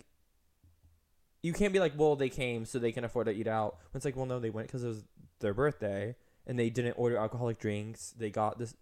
[1.43, 3.79] you can't be like, well, they came so they can afford to eat out.
[3.91, 5.05] When it's like, well, no, they went because it was
[5.41, 6.15] their birthday,
[6.47, 8.15] and they didn't order alcoholic drinks.
[8.17, 8.75] They got this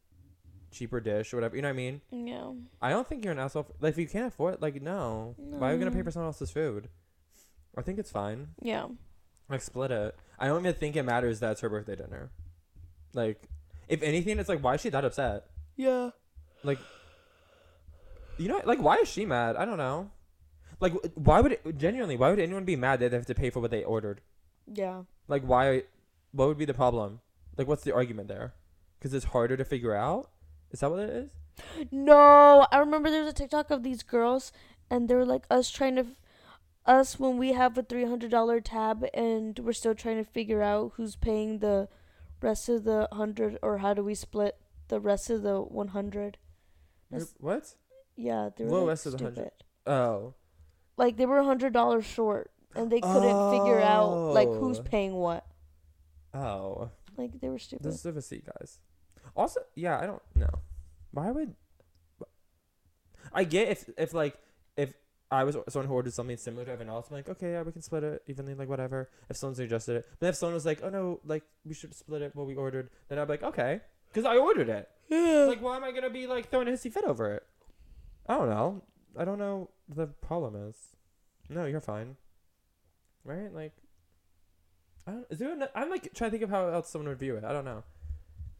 [0.71, 1.57] cheaper dish or whatever.
[1.57, 2.01] You know what I mean?
[2.11, 2.53] Yeah.
[2.83, 3.75] I don't think you're an asshole.
[3.81, 5.35] Like, if you can't afford it, like, no.
[5.37, 6.89] Why are you gonna pay for someone else's food?
[7.77, 8.49] I think it's fine.
[8.61, 8.89] Yeah.
[9.49, 10.17] Like split it.
[10.39, 12.31] I don't even think it matters that it's her birthday dinner.
[13.13, 13.43] Like,
[13.89, 15.47] if anything, it's like why is she that upset?
[15.77, 16.11] Yeah.
[16.63, 16.79] Like,
[18.39, 19.57] you know, like why is she mad?
[19.57, 20.11] I don't know.
[20.81, 22.17] Like, why would it, genuinely?
[22.17, 24.21] Why would anyone be mad that they have to pay for what they ordered?
[24.73, 25.03] Yeah.
[25.27, 25.83] Like, why?
[26.33, 27.21] What would be the problem?
[27.57, 28.55] Like, what's the argument there?
[28.99, 30.31] Because it's harder to figure out.
[30.71, 31.31] Is that what it is?
[31.91, 34.53] No, I remember there was a TikTok of these girls,
[34.91, 36.07] and they were like us trying to,
[36.89, 40.63] us when we have a three hundred dollar tab, and we're still trying to figure
[40.63, 41.89] out who's paying the
[42.41, 44.57] rest of the hundred, or how do we split
[44.89, 46.39] the rest of the one hundred.
[47.11, 47.75] That's- What?
[48.17, 49.51] Yeah, they were What like, rest of the 100?
[49.87, 50.35] Oh.
[50.97, 54.83] Like they were a hundred dollars short, and they couldn't figure out like who's Oh.
[54.83, 55.47] paying what.
[56.35, 56.91] Oh.
[57.17, 57.85] Like they were stupid.
[57.87, 58.81] This is a seat, guys.
[59.37, 60.51] Also, yeah, I don't know.
[61.13, 61.55] Why would
[63.33, 64.37] I get if if like
[64.77, 64.95] if
[65.31, 67.73] I was someone who ordered something similar to everyone else, I'm like, okay, yeah, we
[67.73, 69.11] can split it evenly, like whatever.
[69.29, 72.23] If someone suggested it, but if someone was like, oh no, like we should split
[72.23, 74.89] it what we ordered, then I'd be like, okay, because I ordered it.
[75.09, 75.47] yeah.
[75.49, 77.43] Like, why am I gonna be like throwing a hissy fit over it?
[78.27, 78.83] I don't know.
[79.17, 80.77] I don't know the problem is.
[81.49, 82.17] No, you're fine.
[83.25, 83.53] Right?
[83.53, 83.73] Like,
[85.07, 85.27] I don't.
[85.31, 85.53] Is there?
[85.53, 87.45] An, I'm like trying to think of how else someone would view it.
[87.45, 87.83] I don't know.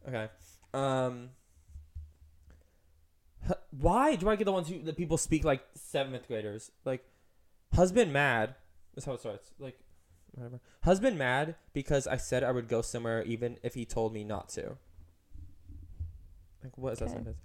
[0.07, 0.27] Okay.
[0.73, 1.29] Um.
[3.71, 6.71] Why do I get the ones who the people speak like seventh graders?
[6.85, 7.05] Like,
[7.73, 8.55] husband mad.
[8.95, 9.51] That's how it starts.
[9.59, 9.79] Like,
[10.31, 10.59] whatever.
[10.83, 14.49] Husband mad because I said I would go somewhere even if he told me not
[14.49, 14.77] to.
[16.63, 17.37] Like, what is that sentence?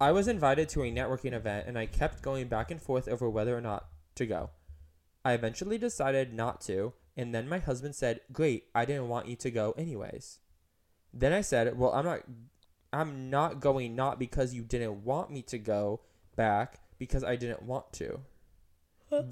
[0.00, 3.30] I was invited to a networking event and I kept going back and forth over
[3.30, 4.50] whether or not to go.
[5.24, 9.36] I eventually decided not to, and then my husband said, "Great, I didn't want you
[9.36, 10.40] to go anyways."
[11.14, 12.24] Then I said, "Well, I'm not
[12.92, 16.00] I'm not going not because you didn't want me to go
[16.36, 18.20] back because I didn't want to."
[19.10, 19.22] Huh?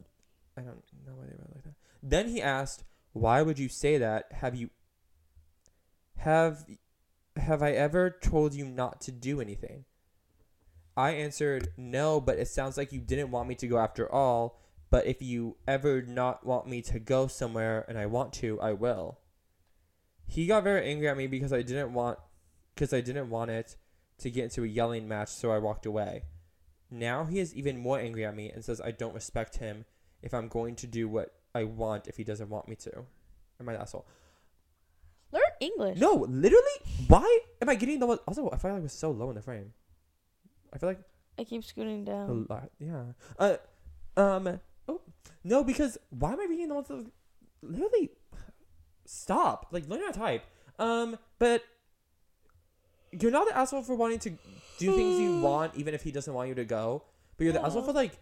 [0.57, 1.75] I don't know why they wrote it like that.
[2.03, 4.33] Then he asked, Why would you say that?
[4.33, 4.71] Have you
[6.17, 6.67] have
[7.37, 9.85] have I ever told you not to do anything?
[10.97, 14.61] I answered, No, but it sounds like you didn't want me to go after all.
[14.91, 18.73] But if you ever not want me to go somewhere and I want to, I
[18.73, 19.19] will.
[20.27, 22.19] He got very angry at me because I didn't want
[22.81, 23.77] because I didn't want it
[24.21, 26.23] to get into a yelling match, so I walked away.
[26.91, 29.85] Now he is even more angry at me and says I don't respect him
[30.23, 33.05] if I'm going to do what I want if he doesn't want me to.
[33.61, 34.07] Am I an asshole?
[35.31, 35.99] Learn English.
[35.99, 36.65] No, literally.
[37.07, 38.19] Why am I getting the one?
[38.27, 39.75] Also, I feel like we're so low in the frame.
[40.73, 41.03] I feel like
[41.39, 42.47] I keep scooting a down.
[42.49, 42.71] lot.
[42.79, 43.03] Yeah.
[43.39, 43.57] Uh,
[44.17, 44.59] um.
[44.89, 45.03] Oh
[45.45, 47.07] no, because why am I reading the ones that
[47.61, 48.09] literally
[49.05, 49.67] stop?
[49.71, 50.45] Like learn how to type.
[50.79, 51.63] Um, but
[53.13, 54.31] you're not the asshole for wanting to
[54.79, 55.43] do things you mm.
[55.43, 57.05] want, even if he doesn't want you to go.
[57.37, 58.19] But you're the asshole for like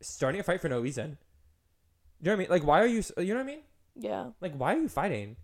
[0.00, 1.18] starting a fight for no reason.
[2.20, 2.50] You know what I mean?
[2.50, 3.02] Like, why are you?
[3.16, 3.60] You know what I mean?
[3.96, 4.30] Yeah.
[4.40, 5.36] Like, why are you fighting?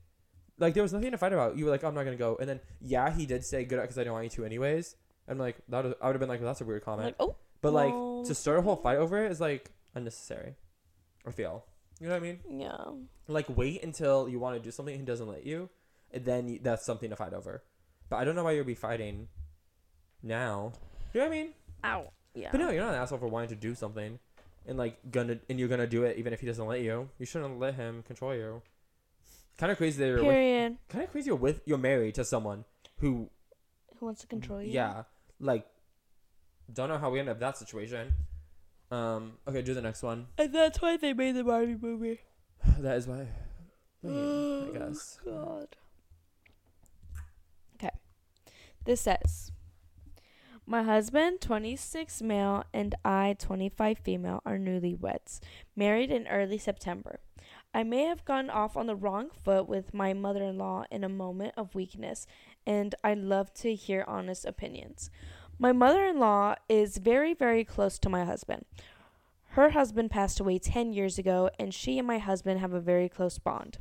[0.59, 1.57] Like, there was nothing to fight about.
[1.57, 2.37] You were like, I'm not gonna go.
[2.41, 4.97] And then, yeah, he did say good because I don't want you to anyways.
[5.29, 7.07] I'm like, that was, I would have been like, well, that's a weird comment.
[7.07, 10.55] like, oh, but like, well, to start a whole fight over it is like unnecessary.
[11.27, 11.65] I feel.
[12.01, 12.39] You know what I mean?
[12.61, 12.77] yeah.
[13.27, 15.71] Like, wait until you want to do something and he doesn't let you,
[16.13, 17.63] and then you, that's something to fight over.
[18.09, 19.29] But I don't know why you'd be fighting
[20.23, 20.73] now.
[21.13, 21.53] You know what I mean?
[21.85, 22.13] Ow.
[22.35, 22.49] Yeah.
[22.53, 24.19] But no, you're not an asshole for wanting to do something,
[24.67, 27.09] and like gonna and you're gonna do it even if he doesn't let you.
[27.19, 28.63] You shouldn't let him control you.
[29.59, 30.77] Kind of crazy that you're with, Period.
[30.89, 32.65] kind of crazy you're with you're married to someone
[32.99, 33.31] who
[33.99, 34.71] Who wants to control you?
[34.71, 35.05] yeah
[35.41, 35.67] like
[36.73, 38.13] don't know how we end up that situation.
[38.91, 39.33] Um.
[39.49, 40.27] Okay, do the next one.
[40.39, 42.21] And that's why they made the Barbie movie.
[42.79, 43.27] that is why.
[44.05, 45.19] I, mean, I guess.
[45.25, 45.69] God.
[47.77, 47.91] Okay.
[48.87, 49.51] This says
[50.65, 55.41] My husband, 26 male, and I, 25 female, are newlyweds,
[55.75, 57.19] married in early September.
[57.75, 61.03] I may have gone off on the wrong foot with my mother in law in
[61.03, 62.29] a moment of weakness,
[62.65, 65.11] and I'd love to hear honest opinions.
[65.59, 68.67] My mother in law is very, very close to my husband.
[69.51, 73.09] Her husband passed away 10 years ago, and she and my husband have a very
[73.09, 73.79] close bond.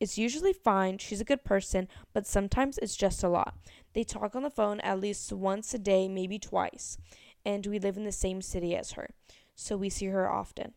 [0.00, 3.56] It's usually fine, she's a good person, but sometimes it's just a lot.
[3.94, 6.98] They talk on the phone at least once a day, maybe twice,
[7.44, 9.10] and we live in the same city as her,
[9.54, 10.74] so we see her often.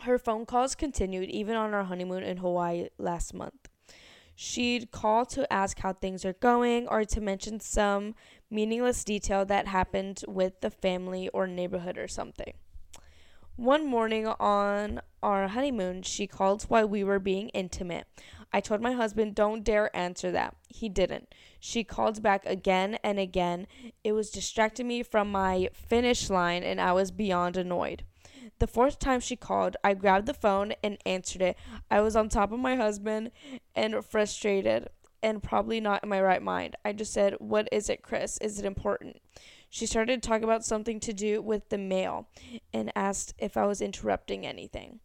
[0.00, 3.68] Her phone calls continued even on our honeymoon in Hawaii last month.
[4.34, 8.16] She'd call to ask how things are going or to mention some
[8.50, 12.54] meaningless detail that happened with the family or neighborhood or something.
[13.56, 18.08] One morning on our honeymoon, she called while we were being intimate.
[18.52, 20.56] I told my husband, don't dare answer that.
[20.68, 21.32] He didn't.
[21.60, 23.68] She called back again and again.
[24.02, 28.04] It was distracting me from my finish line, and I was beyond annoyed.
[28.58, 31.56] The fourth time she called, I grabbed the phone and answered it.
[31.88, 33.30] I was on top of my husband
[33.76, 34.88] and frustrated
[35.22, 36.76] and probably not in my right mind.
[36.84, 38.36] I just said, What is it, Chris?
[38.38, 39.20] Is it important?
[39.74, 42.28] She started to talk about something to do with the mail
[42.72, 45.00] and asked if I was interrupting anything.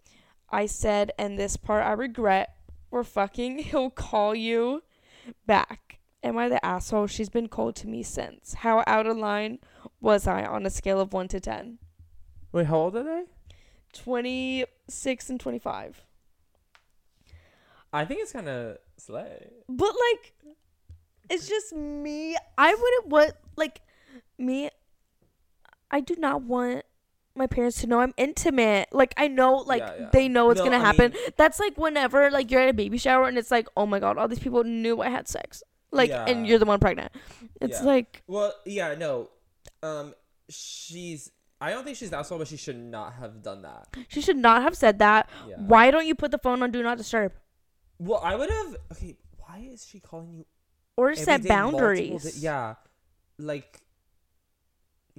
[0.52, 2.56] I said, and this part I regret,
[2.92, 4.84] we're fucking, he'll call you
[5.48, 5.98] back.
[6.22, 7.08] Am I the asshole?
[7.08, 8.54] She's been cold to me since.
[8.54, 9.58] How out of line
[10.02, 11.80] was I on a scale of 1 to 10?
[12.52, 13.24] Wait, how old are they?
[13.94, 16.04] 26 and 25.
[17.92, 19.50] I think it's kind of slay.
[19.68, 20.56] But like,
[21.28, 22.38] it's just me.
[22.56, 23.82] I wouldn't want like
[24.38, 24.70] me.
[25.92, 26.84] I do not want
[27.36, 28.90] my parents to know I'm intimate.
[28.92, 30.10] Like I know, like Yeah, yeah.
[30.12, 31.12] they know what's No, gonna I happen.
[31.14, 34.00] mean- That's like whenever like you're at a baby shower and it's like, oh my
[34.00, 35.64] god, all these people knew I had sex.
[35.92, 37.12] Like, and you're the one pregnant.
[37.60, 37.86] It's Yeah.
[37.86, 39.30] like, Well, yeah, no.
[39.82, 40.14] Um,
[40.50, 41.32] she's.
[41.62, 43.88] I don't think she's the asshole, but she should not have done that.
[44.08, 45.30] she should not have said that.
[45.48, 45.56] Yeah.
[45.58, 47.34] Why don't you put the phone on do not disturb
[47.98, 48.76] Well, I would have.
[48.94, 50.46] Okay, why is she calling you?
[50.96, 52.36] or set boundaries?
[52.36, 52.76] di- yeah,
[53.40, 53.82] like.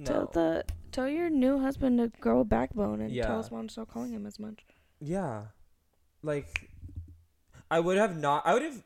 [0.05, 3.27] Tell the tell your new husband to grow a backbone and Yeah.
[3.27, 4.65] tell his mom to stop calling him as much.
[4.99, 5.45] Yeah,
[6.21, 6.69] like,
[7.69, 8.45] I would have not.
[8.45, 8.83] I would have.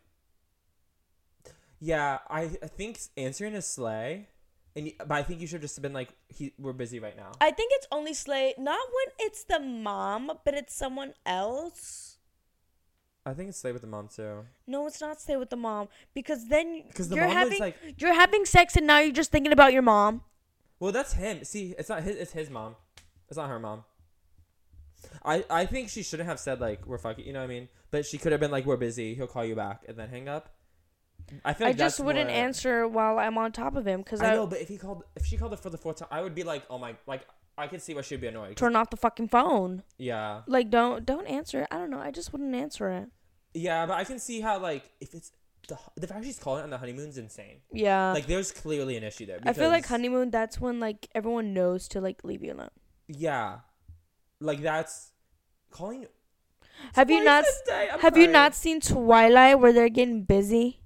[1.79, 4.27] Yeah, I I think answering is slay.
[4.75, 7.31] and but I think you should have just been like, he we're busy right now.
[7.39, 12.17] I think it's only slay not when it's the mom, but it's someone else.
[13.25, 14.45] I think it's slay with the mom too.
[14.67, 17.59] No, it's not stay with the mom because then 'Cause the you're mom was having
[17.59, 20.23] like- you're having sex and now you're just thinking about your mom.
[20.85, 21.43] Well, that's him.
[21.43, 22.15] See, it's not his.
[22.15, 22.75] It's his mom.
[23.27, 23.85] It's not her mom.
[25.23, 27.25] I I think she shouldn't have said like we're fucking.
[27.25, 27.69] You know what I mean?
[27.89, 29.15] But she could have been like we're busy.
[29.15, 30.49] He'll call you back and then hang up.
[31.43, 34.21] I feel Like I just wouldn't more- answer while I'm on top of him because
[34.21, 36.07] I I, know, but if he called, if she called it for the fourth time,
[36.11, 37.25] I would be like, oh my, like
[37.57, 38.57] I could see why she'd be annoyed.
[38.57, 39.81] turn off the fucking phone.
[39.97, 41.67] Yeah, Like don't don't answer it.
[41.71, 41.99] I don't know.
[41.99, 43.09] I just wouldn't answer it.
[43.55, 45.31] Yeah, but I can see how like if it's
[45.67, 47.57] the the fact she's calling it on the honeymoon's insane.
[47.71, 48.13] Yeah.
[48.13, 49.39] like there's clearly an issue there.
[49.43, 50.29] I feel like honeymoon.
[50.31, 52.69] That's when like everyone knows to like leave you alone.
[53.07, 53.59] Yeah,
[54.39, 55.11] like that's
[55.71, 56.07] calling.
[56.93, 57.45] Have you not?
[58.01, 60.81] Have you not seen Twilight where they're getting busy?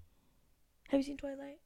[0.90, 1.60] Have you seen Twilight?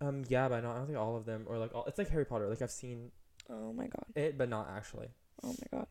[0.00, 1.84] Um, yeah, but not, I don't think all of them or like all.
[1.86, 2.48] It's like Harry Potter.
[2.48, 3.10] Like I've seen
[3.48, 4.04] Oh my god.
[4.14, 5.08] it, but not actually.
[5.42, 5.86] Oh my god.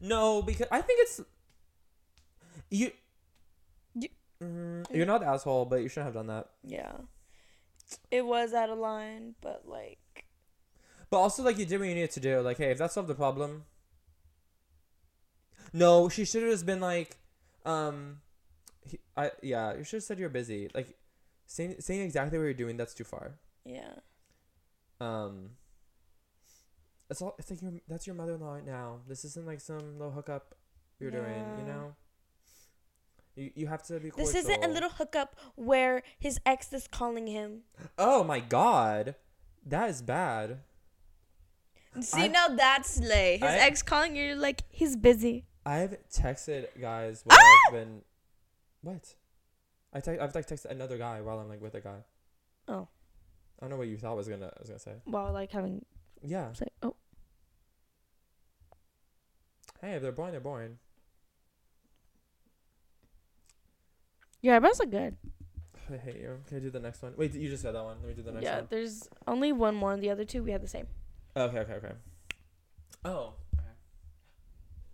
[0.00, 1.20] No, because I think it's
[2.70, 2.90] you.
[4.40, 6.50] You- Mm, you're not the asshole, but you shouldn't have done that.
[6.62, 6.92] Yeah.
[8.10, 10.26] It was out of line, but like
[11.08, 12.40] But also, like, you did what you needed to do.
[12.40, 13.64] Like, hey, if that solved the problem.
[15.72, 17.16] No, she should have just been like,
[17.64, 18.20] um,
[18.82, 20.68] he, I yeah, you should have said you're busy.
[20.74, 20.96] Like,
[21.46, 23.38] saying saying exactly what you're doing that's too far.
[23.64, 23.94] yeah.
[25.00, 25.50] Um.
[27.10, 27.34] It's all.
[27.38, 29.00] It's like your that's your mother-in-law right now.
[29.06, 30.54] This isn't like some little hookup
[30.98, 31.44] you're doing.
[31.58, 31.94] You know.
[33.36, 34.10] You you have to be.
[34.10, 34.26] Cordial.
[34.32, 37.62] This isn't a little hookup where his ex is calling him.
[37.98, 39.14] Oh my god,
[39.66, 40.60] that is bad.
[42.00, 43.34] See I- now that's slay.
[43.38, 45.44] His I- ex calling you like he's busy.
[45.64, 48.02] I've texted guys while I've been.
[48.82, 49.14] What?
[49.92, 51.98] I te- I've like texted another guy while I'm like with a guy.
[52.68, 52.88] Oh.
[53.58, 54.94] I don't know what you thought was gonna I was gonna say.
[55.04, 55.84] While like having
[56.22, 56.52] Yeah.
[56.52, 56.94] say oh
[59.80, 60.78] Hey, if they're boring, they're boring.
[64.46, 65.16] Your eyebrows look good.
[65.92, 66.38] I hate you.
[66.48, 67.12] Can I do the next one?
[67.16, 67.96] Wait, you just said that one.
[68.00, 68.62] Let me do the next yeah, one.
[68.64, 70.86] Yeah, there's only one more the other two we had the same.
[71.36, 71.92] Okay, okay, okay.
[73.04, 73.34] Oh.
[73.54, 73.68] Okay.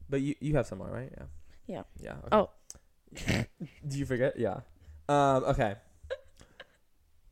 [0.09, 1.13] But you you have some more, right?
[1.17, 1.25] Yeah.
[1.67, 1.83] Yeah.
[2.01, 2.33] Yeah.
[2.33, 3.47] Okay.
[3.47, 3.47] Oh.
[3.89, 4.39] Do you forget?
[4.39, 4.61] Yeah.
[5.09, 5.45] Um.
[5.45, 5.77] Okay.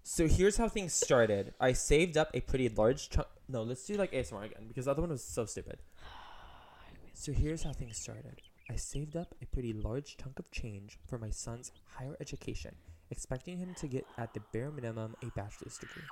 [0.02, 1.54] So here's how things started.
[1.60, 3.28] I saved up a pretty large chunk.
[3.48, 5.78] No, let's do like ASMR again because the other one was so stupid.
[7.12, 8.40] So here's how things started.
[8.70, 12.76] I saved up a pretty large chunk of change for my son's higher education,
[13.10, 16.04] expecting him to get at the bare minimum a bachelor's degree.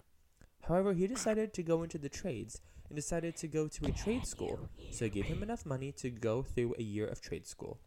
[0.66, 4.26] However, he decided to go into the trades and decided to go to a trade
[4.26, 7.78] school, so I gave him enough money to go through a year of trade school.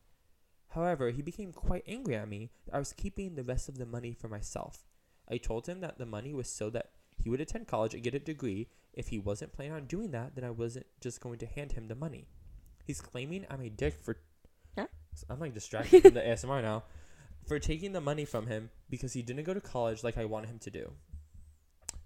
[0.69, 3.85] However, he became quite angry at me that I was keeping the rest of the
[3.85, 4.85] money for myself.
[5.29, 6.91] I told him that the money was so that
[7.21, 8.69] he would attend college and get a degree.
[8.93, 11.89] If he wasn't planning on doing that, then I wasn't just going to hand him
[11.89, 12.29] the money.
[12.85, 14.15] He's claiming I'm a dick for.
[15.29, 16.83] I'm like distracted from the ASMR now.
[17.47, 20.49] For taking the money from him because he didn't go to college like I wanted
[20.49, 20.91] him to do.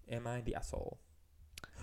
[0.10, 1.00] Am I the asshole?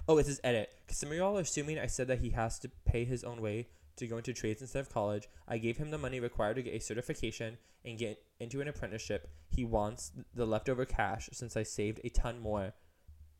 [0.08, 0.72] Oh, it says edit.
[0.84, 3.40] Because some of y'all are assuming I said that he has to pay his own
[3.40, 5.28] way to go into trades instead of college.
[5.46, 9.28] I gave him the money required to get a certification and get into an apprenticeship.
[9.48, 12.72] He wants the leftover cash since I saved a ton more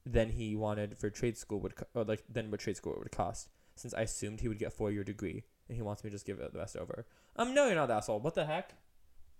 [0.05, 3.13] than he wanted for trade school would co- or like than what trade school would
[3.13, 3.49] cost.
[3.77, 6.15] Since I assumed he would get a four year degree and he wants me to
[6.15, 7.07] just give it the rest over.
[7.37, 8.21] Um, no, you're not the asshole.
[8.21, 8.75] What the heck?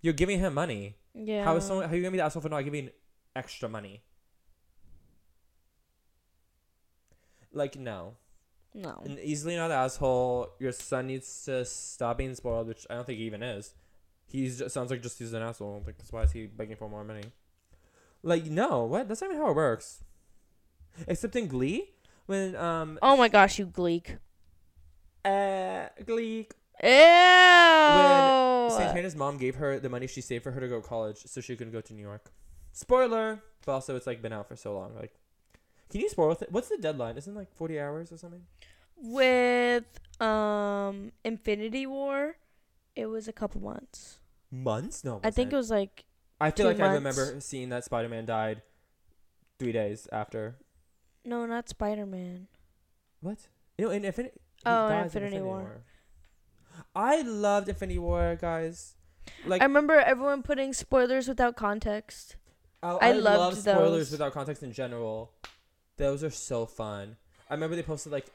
[0.01, 0.95] You're giving him money.
[1.13, 1.43] Yeah.
[1.43, 1.85] How is someone?
[1.87, 2.89] How are you gonna be the asshole for not giving
[3.35, 4.01] extra money?
[7.51, 8.15] Like no,
[8.73, 9.01] No.
[9.05, 10.49] and easily not the asshole.
[10.59, 13.75] Your son needs to stop being spoiled, which I don't think he even is.
[14.25, 15.83] He's just sounds like just he's an asshole.
[15.85, 17.25] Like that's why is he begging for more money?
[18.23, 19.07] Like no, what?
[19.07, 20.03] That's not even how it works.
[21.07, 21.91] Except in Glee,
[22.25, 24.17] when um Oh my gosh, you gleek.
[25.23, 26.47] uh Glee
[26.83, 26.89] Ew.
[26.89, 31.23] When Santana's mom gave her the money she saved for her to go to college
[31.25, 32.31] so she could go to New York.
[32.73, 33.41] Spoiler!
[33.65, 34.93] But also, it's like been out for so long.
[34.95, 35.13] Like,
[35.89, 36.51] can you spoil it?
[36.51, 37.17] What's the deadline?
[37.17, 38.41] Isn't it like 40 hours or something?
[38.97, 39.85] With
[40.19, 42.35] um Infinity War,
[42.95, 44.19] it was a couple months.
[44.51, 45.03] Months?
[45.03, 45.21] No.
[45.23, 46.03] I think it was like
[46.41, 48.61] I feel like I remember seeing that Spider Man died
[49.59, 50.57] three days after.
[51.23, 52.47] no, not Spider Man.
[53.21, 53.37] What?
[53.77, 54.35] You know, in Infinity.
[54.65, 55.81] Oh, in Infinity War.
[56.95, 58.95] I loved Infinity War, guys.
[59.45, 62.35] Like, I remember everyone putting spoilers without context.
[62.81, 64.11] I, I I loved love spoilers those.
[64.11, 65.31] without context in general.
[65.97, 67.15] Those are so fun.
[67.49, 68.25] I remember they posted like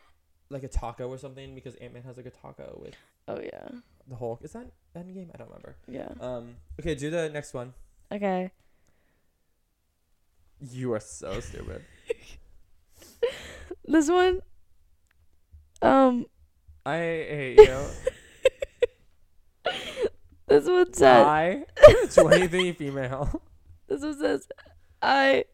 [0.51, 2.95] like a taco or something because Ant Man has like a taco with
[3.27, 3.69] Oh yeah,
[4.09, 4.41] the Hulk.
[4.43, 4.67] Is that
[4.97, 5.29] Endgame?
[5.35, 5.77] I don't remember.
[5.87, 6.09] yeah.
[6.21, 6.57] Um.
[6.81, 7.75] Okay, do the next one.
[8.11, 8.51] Okay.
[10.71, 11.85] You are so stupid.
[13.85, 14.41] This one.
[15.81, 16.27] Um,
[16.85, 17.79] I hate you.
[20.49, 21.27] this one says.
[21.27, 21.65] I,
[22.15, 23.43] twenty-three female.
[23.87, 24.49] This one says,
[25.01, 25.45] I.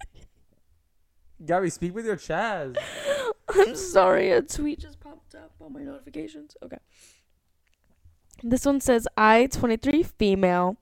[1.44, 2.78] Gabby, speak with your chest.
[3.48, 6.56] I'm sorry, a tweet just popped up on my notifications.
[6.62, 6.78] Okay.
[8.42, 10.76] This one says, I, 23 female.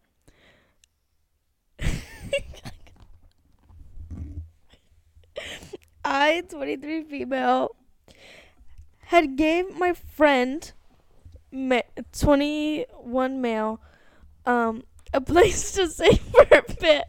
[6.05, 7.75] I, 23 female,
[9.07, 10.71] had gave my friend,
[11.55, 11.81] ma-
[12.13, 13.81] 21 male,
[14.45, 14.83] um,
[15.13, 17.05] a place to stay for a bit.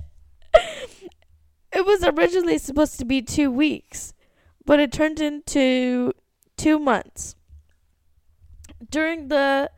[1.74, 4.14] It was originally supposed to be two weeks,
[4.66, 6.14] but it turned into
[6.56, 7.36] two months.
[8.89, 9.70] During the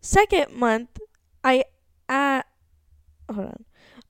[0.00, 0.98] second month,
[1.42, 1.64] I
[2.08, 2.42] uh,
[3.32, 3.64] hold on.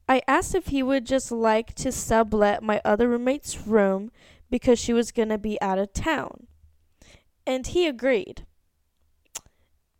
[0.09, 4.11] I asked if he would just like to sublet my other roommate's room
[4.51, 6.48] because she was going to be out of town.
[7.46, 8.44] And he agreed.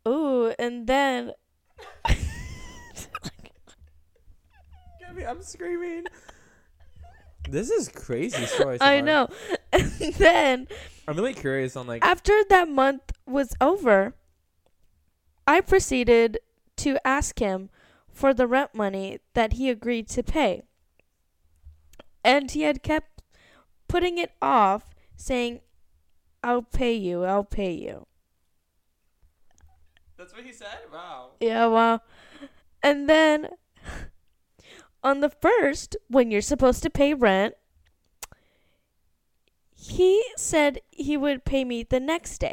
[0.09, 1.33] Ooh, and then
[5.01, 6.07] Gabby, I'm screaming.
[7.49, 8.79] This is crazy story.
[8.79, 9.29] so I know.
[9.73, 10.69] And then
[11.09, 12.05] I'm really curious on like.
[12.05, 14.15] after that month was over,
[15.47, 16.39] I proceeded
[16.77, 17.71] to ask him
[18.13, 20.63] for the rent money that he agreed to pay.
[22.23, 23.23] And he had kept
[23.89, 25.61] putting it off, saying,
[26.43, 28.07] I'll pay you, I'll pay you.
[30.21, 30.81] That's what he said.
[30.93, 31.31] Wow.
[31.41, 32.03] Yeah, well.
[32.83, 33.49] And then
[35.03, 37.55] on the first, when you're supposed to pay rent,
[39.75, 42.53] he said he would pay me the next day.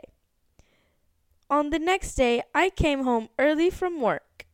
[1.50, 4.46] On the next day, I came home early from work.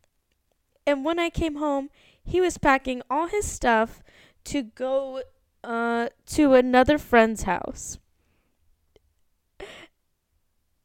[0.87, 1.91] And when I came home,
[2.23, 4.01] he was packing all his stuff
[4.45, 5.21] to go
[5.63, 7.99] uh, to another friend's house.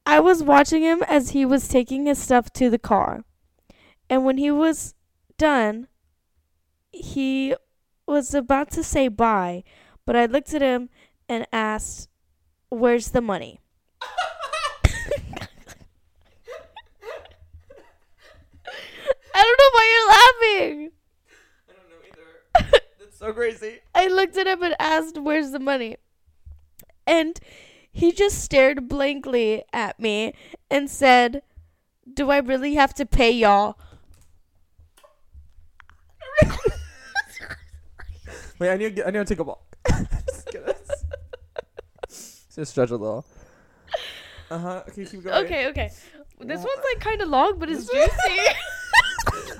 [0.08, 3.26] I was watching him as he was taking his stuff to the car.
[4.08, 4.94] And when he was
[5.36, 5.86] done,
[6.90, 7.54] he
[8.06, 9.64] was about to say bye,
[10.06, 10.88] but I looked at him
[11.28, 12.08] and asked,
[12.70, 13.60] Where's the money?
[19.34, 20.90] I don't know why you're laughing.
[21.68, 22.80] I don't know either.
[22.98, 23.80] That's so crazy.
[23.94, 25.98] I looked at him and asked, Where's the money?
[27.06, 27.38] And
[27.98, 30.32] he just stared blankly at me
[30.70, 31.42] and said,
[32.12, 33.76] Do I really have to pay y'all?
[38.60, 39.76] Wait, I need to get, I need to take a walk.
[40.52, 41.04] Just.
[42.54, 43.24] Just stretch a little.
[44.50, 44.82] Uh huh.
[44.88, 45.44] Okay, keep going.
[45.44, 45.90] Okay, okay.
[46.40, 48.10] This one's like kind of long, but it's juicy.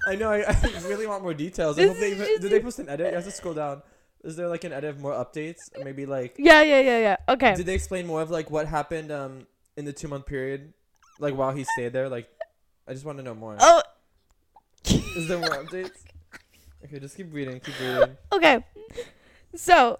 [0.07, 0.31] I know.
[0.31, 1.79] I, I really want more details.
[1.79, 3.09] I hope they even- did they post an edit?
[3.09, 3.83] You have to scroll down.
[4.25, 5.59] Is there like an edit of more updates?
[5.83, 7.17] Maybe like yeah, yeah, yeah, yeah.
[7.29, 7.55] Okay.
[7.55, 9.47] did they explain more of like what happened um
[9.77, 10.73] in the two month period,
[11.21, 12.09] like while he stayed there?
[12.09, 12.29] Like,
[12.87, 13.57] I just want to know more.
[13.61, 13.83] Oh,
[14.85, 15.91] Is there more updates?
[16.85, 17.59] Okay, just keep reading.
[17.59, 18.17] Keep reading.
[18.33, 18.65] okay.
[19.57, 19.99] So,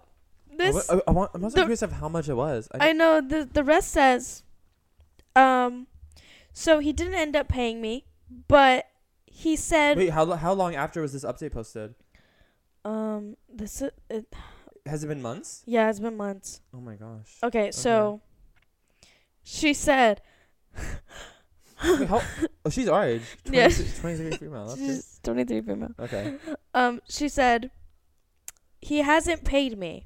[0.55, 2.69] this wa- I, I want, I'm also the- curious of how much it was.
[2.73, 4.43] I, I know the the rest says
[5.35, 5.87] um
[6.53, 8.05] so he didn't end up paying me,
[8.47, 8.85] but
[9.25, 11.95] he said wait, how how long after was this update posted?
[12.89, 14.25] Um this is, it,
[14.85, 15.63] Has it been months?
[15.65, 16.61] yeah, it's been months.
[16.73, 17.37] Oh my gosh.
[17.43, 18.21] Okay, so
[19.43, 20.21] she said
[21.83, 22.21] Wait, how,
[22.65, 23.21] oh, she's our age.
[23.51, 23.69] Yeah.
[23.69, 24.67] 23 female.
[24.67, 25.93] That's she's 23 female.
[25.99, 26.35] Okay.
[26.73, 27.71] Um she said
[28.81, 30.05] he hasn't paid me.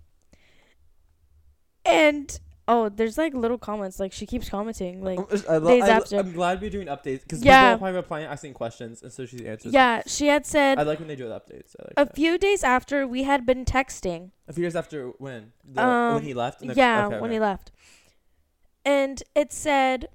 [1.85, 5.83] And oh, there's like little comments like she keeps commenting like I lo- days
[6.13, 6.17] I.
[6.17, 7.73] I'm glad we're doing updates because Yeah.
[7.73, 9.73] people are probably replying, asking questions, and so she answers.
[9.73, 11.75] yeah, she had said I like when they do the updates.
[11.79, 12.15] I like a that.
[12.15, 14.31] few days after we had been texting.
[14.47, 16.59] A few years after when the, Um, when he left.
[16.61, 17.33] the- yeah, okay, when okay.
[17.33, 17.71] he left.
[18.85, 20.09] And it said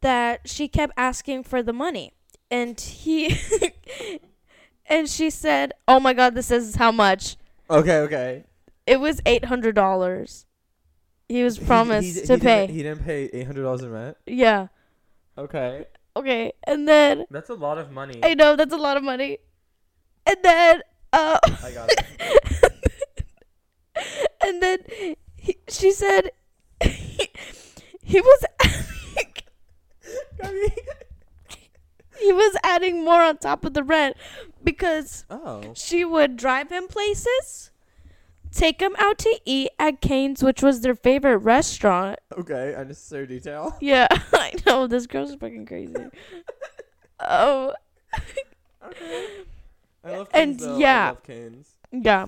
[0.00, 2.12] that she kept asking for the money.
[2.50, 3.36] And he
[4.86, 7.36] and she said, "Oh my god, this is how much."
[7.68, 8.44] Okay, okay.
[8.86, 10.44] It was $800.
[11.28, 12.60] He was promised he, to he pay.
[12.66, 14.16] Didn't, he didn't pay eight hundred dollars in rent.
[14.26, 14.68] yeah.
[15.38, 15.84] Okay,
[16.16, 16.54] Okay.
[16.64, 18.20] And then that's a lot of money.
[18.22, 19.38] I know that's a lot of money.
[20.26, 22.72] And then uh I got it.
[24.44, 24.78] and then
[25.36, 26.30] he, she said
[26.80, 28.44] he was
[32.18, 34.16] he was adding more on top of the rent
[34.64, 37.70] because oh, she would drive him places,
[38.52, 42.18] take him out to eat at Cane's, which was their favorite restaurant.
[42.38, 42.74] okay.
[42.76, 43.76] Unnecessary detail.
[43.80, 45.94] Yeah, I know this girl's fucking crazy.
[47.20, 47.74] oh,
[48.86, 49.28] Okay.
[50.04, 50.78] I love And though.
[50.78, 51.04] yeah.
[51.06, 51.68] I love Canes.
[51.90, 52.26] yeah,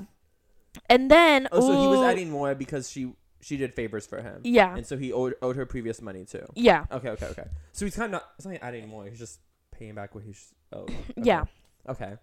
[0.91, 4.41] and then Oh, so he was adding more because she she did favors for him,
[4.43, 6.45] yeah, and so he owed, owed her previous money too.
[6.57, 7.45] yeah, Okay, okay, okay.
[7.73, 8.25] So he's kind of not.
[8.37, 9.05] It's not adding more.
[9.07, 9.39] He's just
[9.71, 10.91] paying back what he's owed.
[10.91, 10.99] Okay.
[11.23, 11.45] yeah.
[11.89, 12.14] Okay.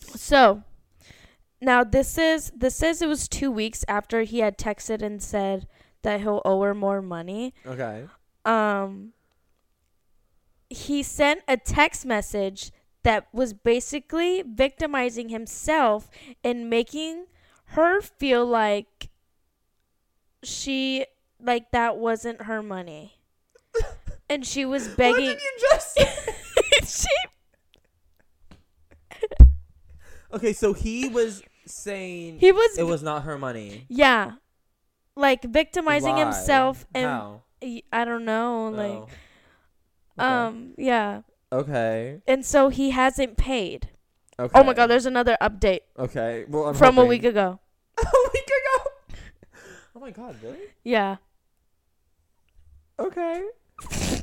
[0.00, 0.62] So
[1.60, 5.66] now this is this says it was two weeks after he had texted and said
[6.02, 7.54] that he'll owe her more money.
[7.66, 8.04] Okay.
[8.44, 9.12] Um
[10.68, 12.72] he sent a text message
[13.04, 16.10] that was basically victimizing himself
[16.42, 17.26] and making
[17.70, 19.10] her feel like
[20.42, 21.06] she
[21.40, 23.20] like that wasn't her money.
[24.30, 25.26] and she was begging.
[25.26, 26.08] What did you just say?
[26.84, 27.28] she
[30.32, 33.86] Okay, so he was saying He was, it was not her money.
[33.88, 34.32] yeah,
[35.16, 36.24] like victimizing Why?
[36.24, 37.42] himself and How?
[37.92, 39.08] I don't know, like Oh.
[40.18, 40.26] Okay.
[40.28, 41.22] um yeah.
[41.52, 42.22] Okay.
[42.26, 43.90] And so he hasn't paid.
[44.38, 44.58] Okay.
[44.58, 46.44] Oh my god, there's another update Okay.
[46.48, 47.60] Well, I'm from a week ago.
[47.98, 48.90] a week ago.
[49.94, 50.58] Oh my god, really?
[50.84, 51.16] Yeah.
[52.98, 53.44] Okay.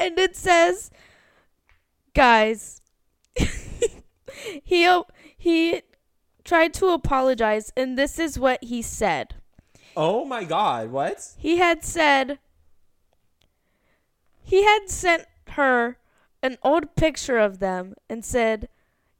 [0.00, 0.90] and it says,
[2.14, 2.80] guys,
[4.62, 5.02] he
[5.36, 5.82] he
[6.44, 9.34] tried to apologize, and this is what he said.
[9.96, 11.34] Oh my god, what?
[11.38, 12.38] He had said
[14.42, 15.98] he had sent her
[16.42, 18.68] an old picture of them and said,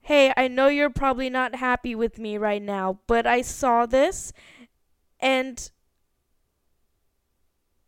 [0.03, 4.33] "Hey, I know you're probably not happy with me right now, but I saw this
[5.19, 5.71] and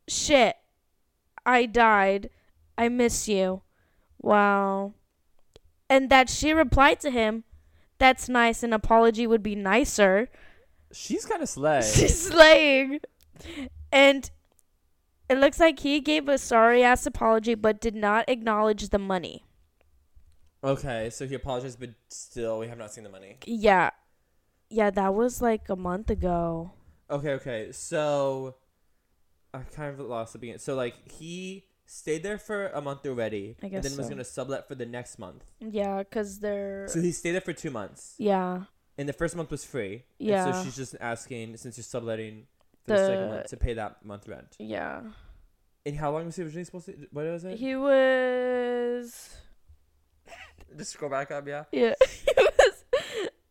[0.09, 0.57] shit,
[1.45, 2.31] I died.
[2.79, 3.63] I miss you."
[4.21, 4.95] Wow.
[5.89, 7.45] And that she replied to him,
[7.99, 8.63] "That's nice.
[8.63, 10.29] An apology would be nicer."
[10.93, 11.83] She's kind of slay.
[11.95, 13.01] She's slaying.
[13.93, 14.31] And
[15.29, 19.45] it looks like he gave a sorry ass apology but did not acknowledge the money.
[20.65, 23.39] okay, so he apologized, but still, we have not seen the money.
[23.47, 23.91] Yeah.
[24.71, 26.73] Yeah, that was like a month ago.
[27.11, 27.71] Okay, okay.
[27.73, 28.57] So
[29.55, 30.59] I kind of lost the beginning.
[30.59, 34.25] So like he stayed there for a month already, I and guess then was gonna
[34.25, 35.45] sublet for the next month.
[35.61, 38.65] Yeah, cuz they're So he stayed there for two months, Yeah.
[38.99, 40.05] and the first month was free.
[40.19, 40.53] And Yeah.
[40.53, 42.47] so she's just asking, since you're subletting
[42.87, 44.57] for the, second month, to pay that month rent.
[44.59, 45.03] Yeah.
[45.85, 46.93] And how long was he originally supposed to?
[47.13, 47.59] What was it?
[47.59, 49.37] He was
[50.77, 51.65] Just scroll back up, yeah.
[51.73, 51.95] Yeah.
[52.27, 52.85] He was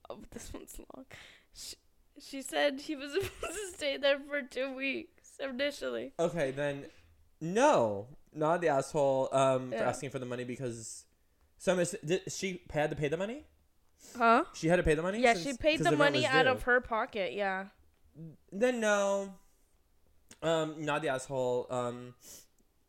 [0.09, 1.05] Oh, this one's long.
[1.53, 1.75] She,
[2.19, 6.13] she said he was supposed to stay there for 2 weeks initially.
[6.19, 6.85] Okay, then
[7.41, 9.29] no, not the asshole.
[9.31, 9.89] Um, for Yeah.
[9.89, 11.05] asking for the money because.
[11.57, 13.43] So Miss, did she had to pay the money?
[14.17, 14.43] Huh?
[14.53, 15.19] She had to pay the money.
[15.21, 16.49] Yeah, since- she paid 'cause the rent money was out due.
[16.51, 17.67] of her pocket, yeah.
[18.51, 19.33] Then no.
[20.41, 21.67] Um, not the asshole.
[21.69, 22.13] Um,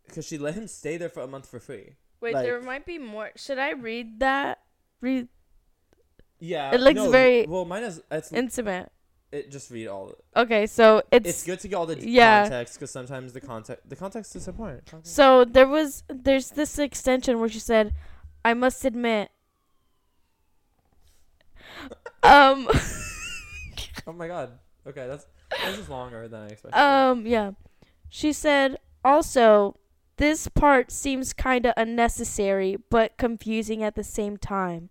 [0.07, 1.97] because she let him stay there for a month for free.
[2.21, 3.31] Wait, Like- there might be more.
[3.37, 4.63] Should I read that?
[5.01, 5.29] Read
[6.39, 7.65] Yeah, It looks no, very well.
[7.65, 8.93] Mine is it's intimate.
[9.33, 9.51] It.
[9.51, 10.13] Just read all.
[10.35, 12.43] Okay, so it's, It's, good to get all the yeah.
[12.43, 14.87] context because sometimes the context the context is important.
[14.87, 15.15] Context.
[15.15, 17.93] so there was there's this extension where she said,
[18.45, 19.31] "I must admit."
[22.23, 22.69] um
[24.07, 24.59] oh my god.
[24.87, 25.27] Okay, that's
[25.65, 26.81] this is longer than I expected.
[26.81, 27.53] um yeah.
[28.09, 29.77] She said also
[30.17, 34.91] this part seems kind of unnecessary but confusing at the same time.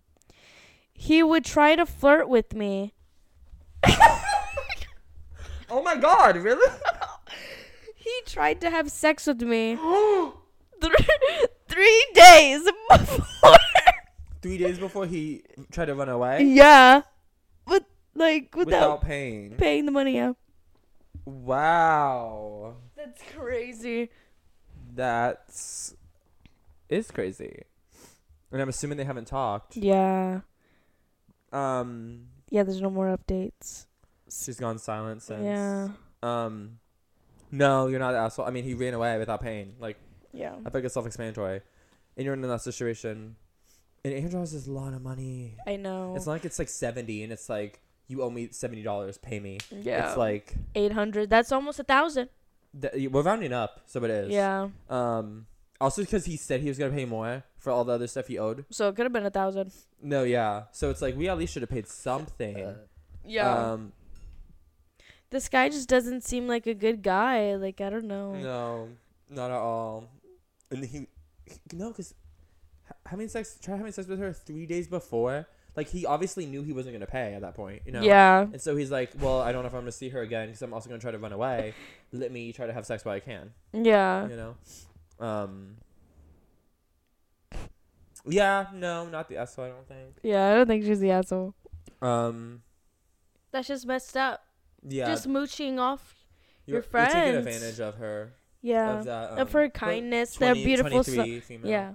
[0.92, 2.94] He would try to flirt with me.
[5.70, 6.36] oh my god!
[6.36, 6.70] Really?
[7.96, 9.74] He tried to have sex with me
[10.80, 11.06] three,
[11.66, 13.56] three days before.
[14.42, 17.02] Three days before he tried to run away yeah,
[17.66, 17.84] but
[18.14, 19.56] like without, without paying.
[19.56, 20.36] paying the money out.
[21.24, 22.76] Wow.
[22.96, 24.10] That's crazy.
[24.94, 25.96] That's
[26.88, 27.62] is crazy.
[28.52, 29.76] And I'm assuming they haven't talked.
[29.76, 30.42] Yeah,
[31.56, 32.62] Um, yeah.
[32.62, 33.86] There's no more updates.
[34.30, 35.44] she's gone silent since.
[35.44, 35.88] Yeah,
[36.22, 36.78] Um,
[37.50, 38.46] no, you're not the asshole.
[38.46, 39.74] I mean, he ran away without paying.
[39.80, 39.96] Like,
[40.32, 41.60] yeah, I think it's self-explanatory.
[42.16, 43.36] And you're in that situation.
[44.04, 45.56] And dollars is a lot of money.
[45.66, 46.14] I know.
[46.16, 49.18] It's not like it's like seventy, and it's like you owe me seventy dollars.
[49.18, 49.58] Pay me.
[49.70, 51.28] yeah, It's like eight hundred.
[51.28, 52.28] That's almost a thousand.
[52.80, 54.30] th- we're rounding up, so it is.
[54.30, 55.46] Yeah, Um.
[55.80, 58.38] Also, because he said he was gonna pay more for all the other stuff he
[58.38, 58.64] owed.
[58.70, 59.72] so it could have been a thousand.
[60.00, 60.64] No, yeah.
[60.72, 62.74] So it's like we at least should have paid something.
[63.24, 63.92] Yeah, Um.
[65.30, 67.56] this guy just doesn't seem like a good guy.
[67.56, 68.34] Like I don't know.
[68.34, 68.88] No,
[69.28, 70.08] not at all.
[70.70, 71.08] And he,
[71.44, 72.14] he no, because
[73.06, 75.46] having sex, try having sex with her three days before.
[75.74, 78.00] Like he obviously knew he wasn't gonna pay at that point, you know.
[78.00, 80.46] Yeah, And so he's like, "Well, I don't know if I'm gonna see her again
[80.46, 81.74] because I'm also gonna try to run away.
[82.12, 84.26] Let me try to have sex while I can, yeah.
[84.26, 84.54] you know."
[85.18, 85.76] Um.
[88.28, 89.66] Yeah, no, not the asshole.
[89.66, 90.16] I don't think.
[90.22, 91.54] Yeah, I don't think she's the asshole.
[92.02, 92.62] Um.
[93.52, 94.42] That's just messed up.
[94.88, 96.26] Yeah, Just mooching off.
[96.66, 98.34] you're, your you're taking advantage of her.
[98.62, 98.98] Yeah.
[98.98, 99.32] Of that.
[99.32, 101.14] Um, of her kindness, their 20 beautiful soul.
[101.14, 101.70] 23 female.
[101.70, 101.92] Yeah.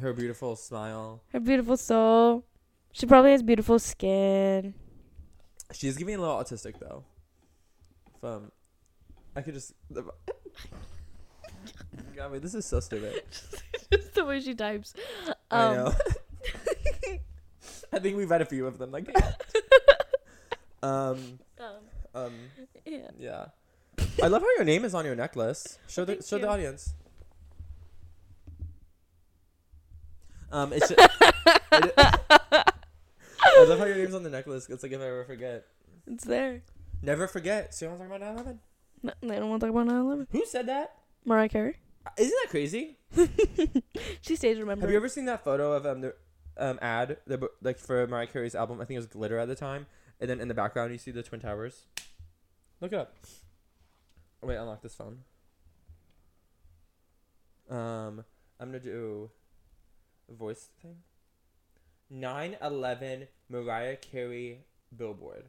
[0.00, 1.22] Her beautiful smile.
[1.32, 2.44] Her beautiful soul.
[2.92, 4.74] She probably has beautiful skin.
[5.72, 7.04] She's giving a little autistic though.
[8.20, 8.52] From,
[9.34, 9.72] I could just.
[12.16, 13.22] God, wait, this is so stupid.
[13.92, 14.94] Just the way she types.
[15.50, 15.92] I Um, know.
[17.92, 19.42] I think we've had a few of them like that.
[20.82, 21.76] um, um,
[22.14, 22.32] um,
[22.86, 23.10] yeah.
[23.18, 23.46] yeah.
[24.22, 25.78] I love how your name is on your necklace.
[25.88, 26.94] Show the Thank show the audience.
[30.50, 34.68] Um, it's just, it, I love how your name's on the necklace.
[34.70, 35.66] It's like if I ever forget.
[36.06, 36.62] It's there.
[37.02, 37.74] Never forget.
[37.74, 38.58] So you want to talk about 9/11?
[39.02, 40.26] No, they don't want to talk about 9/11.
[40.30, 40.94] Who said that?
[41.24, 41.76] Mariah Carey.
[42.16, 42.98] Isn't that crazy?
[44.20, 44.84] she stays remembered.
[44.84, 46.14] Have you ever seen that photo of um the
[46.56, 48.80] um ad the like for Mariah Carey's album?
[48.80, 49.86] I think it was Glitter at the time,
[50.20, 51.84] and then in the background you see the Twin Towers.
[52.80, 53.16] Look it up.
[54.42, 55.20] Oh, wait, unlock this phone.
[57.70, 58.24] Um,
[58.60, 59.30] I'm gonna do
[60.30, 60.96] a voice thing.
[62.12, 64.64] 9/11 Mariah Carey
[64.96, 65.46] billboard.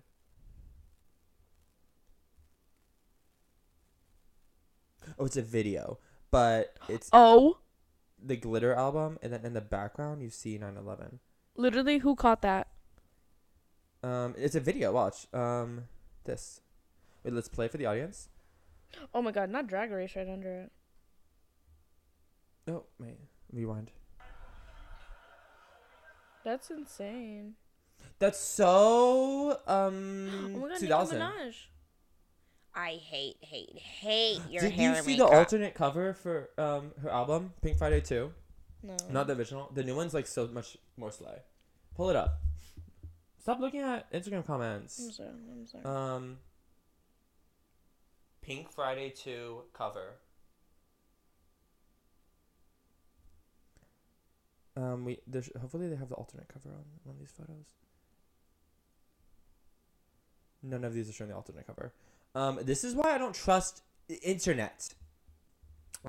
[5.20, 6.00] Oh, it's a video,
[6.32, 7.58] but it's Oh,
[8.22, 11.20] the glitter album and then in the background you see 9-11
[11.56, 12.68] literally, who caught that?
[14.04, 15.86] um it's a video watch um
[16.26, 16.62] this
[17.24, 18.30] wait let's play for the audience
[19.14, 20.72] Oh my god, not Drag Race right under it.
[22.70, 23.18] oh wait
[23.52, 23.92] rewind
[26.44, 27.56] That's insane.
[28.20, 31.56] that's so um oh my god, 2000 Nicki Minaj.
[32.78, 35.32] I hate, hate, hate your did hair Did you see makeup.
[35.32, 38.32] the alternate cover for um her album pink friday 2
[38.84, 38.96] No.
[39.10, 41.40] not the original the new one's like so much more slay
[41.96, 42.40] pull it up
[43.40, 45.30] stop looking at instagram I'm comments sorry.
[45.30, 45.84] I'm sorry.
[45.86, 46.38] um
[48.42, 50.20] pink friday 2 cover
[54.76, 57.66] Um, we there's hopefully they have the alternate cover on one of these photos.
[60.62, 61.94] None of these are showing the alternate cover.
[62.36, 64.90] Um, this is why I don't trust the internet.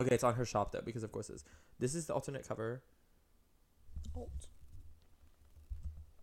[0.01, 1.45] Okay, it's on her shop though, because of course it is.
[1.79, 2.83] This is the alternate cover.
[4.15, 4.49] Alt.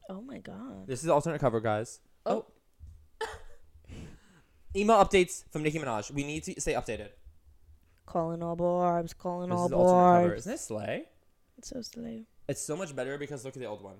[0.10, 0.88] Oh my god.
[0.88, 2.00] This is the alternate cover, guys.
[2.26, 2.46] Oh.
[4.76, 6.12] Email updates from Nicki Minaj.
[6.12, 7.10] We need to stay updated.
[8.06, 9.18] Calling all Barbz.
[9.18, 10.36] Calling This all is the alternate cover.
[10.36, 11.06] Isn't it slay?
[11.58, 12.28] It's so silly.
[12.48, 13.98] It's so much better because look at the old one.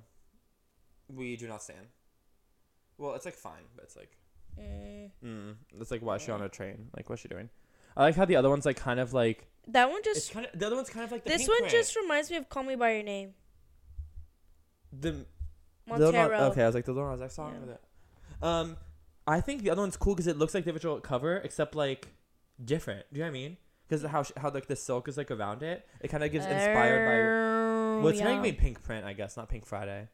[1.08, 1.88] We do not stand.
[2.98, 4.18] Well, it's like fine, but it's like
[4.60, 5.12] Mm.
[5.24, 6.90] Mm, it's like why is she on a train?
[6.96, 7.50] Like what's she doing?
[7.98, 10.32] I like how the other one's like kind of like That one it's just.
[10.32, 11.72] kind of the other one's kind of like the This pink one print.
[11.72, 13.34] just reminds me of "Call Me by Your Name."
[14.92, 15.18] the Lil
[16.12, 16.40] Nas- Montero.
[16.52, 17.54] okay, I was like the Lil Nas X song.
[17.54, 17.64] Yeah.
[17.64, 17.78] or
[18.42, 18.78] the- Um,
[19.28, 22.08] I think the other one's cool because it looks like the original cover except like
[22.64, 23.06] different.
[23.12, 23.58] Do you know what I mean?
[23.88, 26.46] Because how sh- how like the silk is like around it, it kind of gives
[26.46, 27.16] inspired by.
[27.16, 28.36] Oh, Well, it's yeah.
[28.36, 30.08] gonna pink print, I guess, not Pink Friday.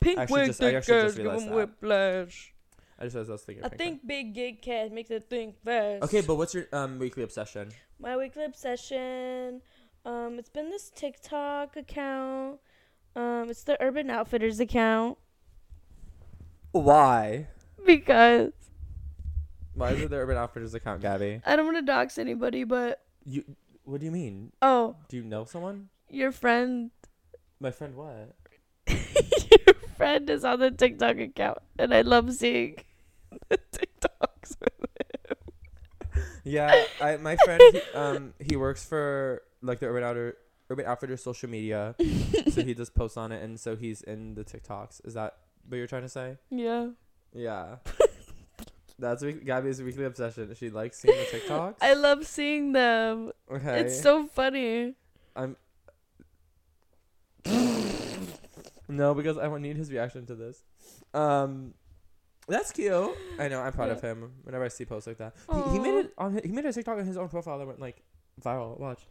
[0.00, 1.54] Pink Actually wig, just- I thick ass, give realized that.
[1.54, 2.54] whiplash.
[2.98, 3.64] I just was, I was thinking.
[3.64, 6.02] I think big gig cat makes it think fast.
[6.04, 7.70] Okay, but what's your um weekly obsession?
[7.98, 9.60] my weekly obsession,
[10.04, 12.58] um, it's been this TikTok account.
[13.16, 15.18] Um, it's the Urban Outfitters account
[16.72, 17.48] Why?
[17.84, 18.52] because
[19.74, 21.40] Why is it the Urban Outfitters account, Gabby?
[21.44, 23.44] I don't want to dox anybody, but You.
[23.84, 24.52] What do you mean?
[24.62, 25.88] oh, Do you know someone?
[26.08, 26.90] your friend,
[27.60, 28.34] My friend, what?
[29.50, 32.76] Your friend is on the TikTok account, and I love seeing
[33.48, 34.56] the TikToks.
[34.60, 34.70] With
[35.28, 36.24] him.
[36.44, 40.36] Yeah, I my friend he, um he works for like the Urban Outer
[40.70, 41.94] Urban Outfitters social media,
[42.50, 45.04] so he just posts on it, and so he's in the TikToks.
[45.06, 45.36] Is that
[45.68, 46.38] what you're trying to say?
[46.50, 46.88] yeah,
[47.32, 47.76] Yeah.
[48.98, 50.54] That's week- Gabby's weekly obsession.
[50.54, 51.76] She likes seeing the TikToks.
[51.80, 53.32] I love seeing them.
[53.50, 53.80] okay.
[53.80, 54.94] It's so funny.
[55.34, 55.56] I'm.
[58.90, 60.62] No, because I would need his reaction to this.
[61.14, 61.74] Um,
[62.48, 63.16] that's cute.
[63.38, 63.60] I know.
[63.60, 64.32] I'm proud of him.
[64.42, 66.32] Whenever I see posts like that, he, he made it on.
[66.32, 68.02] His, he made a TikTok on his own profile that went like
[68.42, 68.78] viral.
[68.78, 69.06] Watch.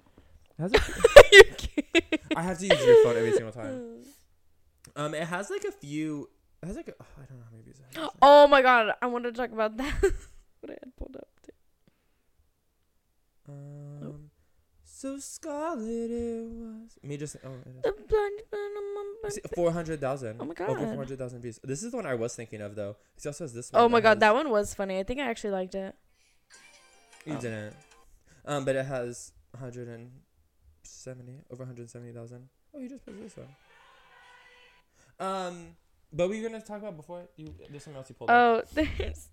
[0.59, 2.37] It a.
[2.37, 4.03] I have to use your phone every single time.
[4.95, 6.29] Um, it has like a few.
[6.63, 7.79] It has like a, I don't know how many views.
[7.79, 8.09] It has.
[8.21, 9.93] Oh my god, I wanted to talk about that.
[10.01, 11.27] what I had pulled up.
[11.45, 11.51] Too.
[13.47, 14.31] Um,
[14.83, 16.97] so scarlet it was.
[17.03, 17.49] Me just oh.
[17.65, 17.81] It is.
[17.83, 18.71] The blind man
[19.29, 19.55] on my See, birthday.
[19.55, 20.37] 400,000.
[20.39, 20.69] Oh my god.
[20.69, 21.59] Over 400,000 views.
[21.63, 22.95] This is the one I was thinking of, though.
[23.21, 23.81] He also has this one.
[23.81, 24.99] Oh my god, has- that one was funny.
[24.99, 25.95] I think I actually liked it.
[27.25, 27.41] You oh.
[27.41, 27.75] didn't.
[28.45, 32.49] Um, but it has 170, over 170,000.
[32.73, 33.47] Oh, you just posted this one.
[35.19, 35.75] Um,
[36.13, 38.35] but we were going to talk about before you, there's something else you pulled up.
[38.35, 39.29] Oh, there's.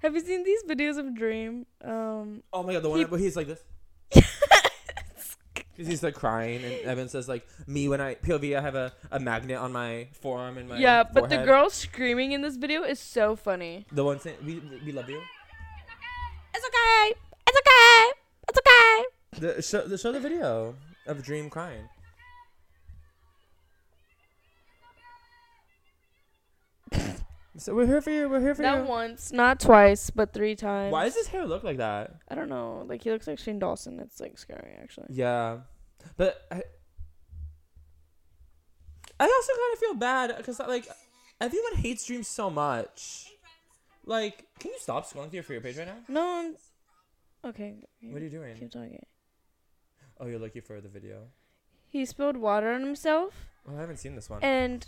[0.00, 1.66] Have you seen these videos of Dream?
[1.82, 3.62] Um, Oh my god, the one he- where he's like this.
[5.86, 9.20] He's like crying, and Evan says like me when I POV I have a, a
[9.20, 12.98] magnet on my forearm and my yeah, but the girl screaming in this video is
[12.98, 13.86] so funny.
[13.92, 15.20] the one saying we we love you
[16.54, 17.14] It's okay.
[17.46, 18.12] It's okay.
[18.48, 19.04] It's okay.
[19.56, 20.74] the show the show the video
[21.06, 21.88] of Dream crying
[27.58, 30.54] so we're here for you we're here for Not you once, not twice, but three
[30.56, 30.92] times.
[30.92, 32.84] why does his hair look like that I don't know.
[32.88, 33.98] Like he looks like Shane Dawson.
[34.00, 35.08] It's like scary, actually.
[35.10, 35.58] yeah
[36.16, 36.62] but I,
[39.20, 40.86] I also kind of feel bad because like
[41.40, 43.26] everyone hates dreams so much.
[44.04, 45.96] Like, can you stop scrolling through your For You page right now?
[46.08, 46.22] No.
[47.44, 47.50] I'm...
[47.50, 47.74] Okay.
[48.00, 48.56] What are you doing?
[48.56, 49.04] Keep talking.
[50.18, 51.24] Oh, you're looking for the video.
[51.86, 53.34] He spilled water on himself,
[53.66, 54.42] Well, I haven't seen this one.
[54.42, 54.86] and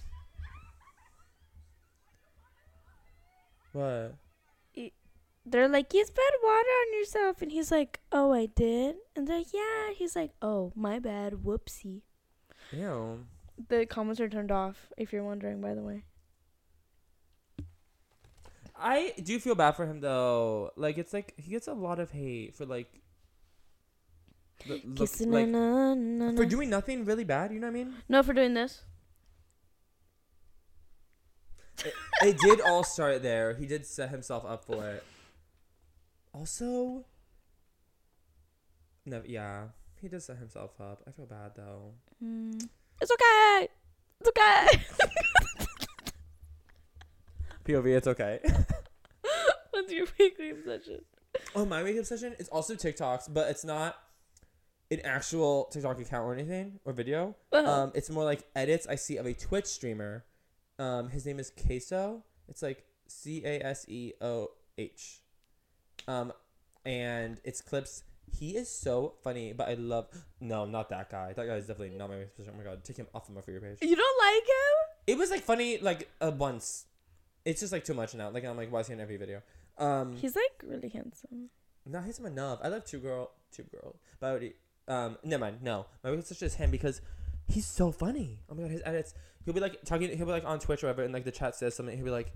[3.72, 4.14] What?
[5.46, 9.38] they're like, "You spilled water on yourself," and he's like, "Oh, I did," and they're
[9.38, 11.32] like, "Yeah." He's like, "Oh, my bad.
[11.44, 12.02] Whoopsie."
[12.72, 13.26] Ew.
[13.68, 14.92] The comments are turned off.
[14.96, 16.04] If you're wondering, by the way.
[18.76, 20.70] I do feel bad for him though.
[20.76, 23.00] Like it's like he gets a lot of hate for like.
[24.66, 27.52] the- look- like, na, na, na, for doing nothing really bad.
[27.52, 27.94] You know what I mean?
[28.08, 28.84] No, for doing this.
[32.22, 33.54] It did all start there.
[33.54, 35.04] He did set himself up for it.
[36.32, 37.04] Also,
[39.06, 39.64] no, yeah,
[40.00, 41.02] he did set himself up.
[41.06, 41.92] I feel bad though.
[42.24, 42.68] Mm.
[43.00, 43.68] It's okay.
[44.20, 44.68] It's okay.
[47.64, 48.40] POV, it's okay.
[49.70, 51.00] What's your weekly obsession?
[51.54, 53.96] oh, my weekly obsession is also TikToks, but it's not
[54.90, 57.36] an actual TikTok account or anything or video.
[57.52, 57.70] Uh-huh.
[57.70, 60.24] Um, it's more like edits I see of a Twitch streamer.
[60.80, 62.22] Um, his name is CaseOh.
[62.48, 65.20] It's like C A S E O H.
[66.08, 66.32] Um,
[66.86, 68.02] and it's clips.
[68.38, 70.06] He is so funny, but I love.
[70.40, 71.34] No, not that guy.
[71.34, 72.54] That guy is definitely not my favorite.
[72.54, 73.78] Oh my god, take him off of my for your page.
[73.82, 74.96] you don't like him?
[75.06, 76.86] It was like funny like uh, once.
[77.44, 78.30] It's just like too much now.
[78.30, 79.42] Like I'm like, why is he in every video?
[79.76, 81.50] Um, He's like really handsome.
[81.84, 82.58] No, he's not handsome enough.
[82.62, 83.96] I love two girl, two girl.
[84.18, 84.52] But I already,
[84.88, 85.58] um, never mind.
[85.62, 87.02] No, my weakest such is him because
[87.48, 88.38] he's so funny.
[88.48, 89.12] Oh my god, his edits.
[89.44, 90.16] He'll be like talking.
[90.16, 91.96] He'll be like on Twitch or whatever, and like the chat says something.
[91.96, 92.32] He'll be like,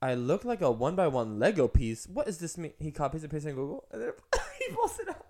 [0.00, 2.06] "I look like a one by one Lego piece.
[2.06, 4.12] What does this mean?" He copies and pastes in Google, and then
[4.58, 5.26] he pulls it out.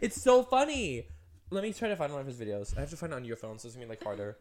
[0.00, 1.08] It's so funny.
[1.50, 2.76] Let me try to find one of his videos.
[2.76, 4.38] I have to find it on your phone, so it's gonna be like harder.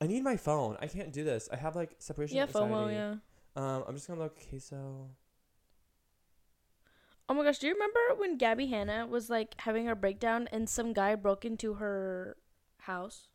[0.00, 0.76] I need my phone.
[0.80, 1.48] I can't do this.
[1.52, 2.72] I have like separation Yeah, anxiety.
[2.72, 3.14] FOMO, yeah.
[3.56, 5.08] Um, I'm just gonna look CaseOh.
[7.30, 10.68] Oh my gosh, do you remember when Gabby Hanna was like having her breakdown and
[10.68, 12.36] some guy broke into her
[12.78, 13.28] house?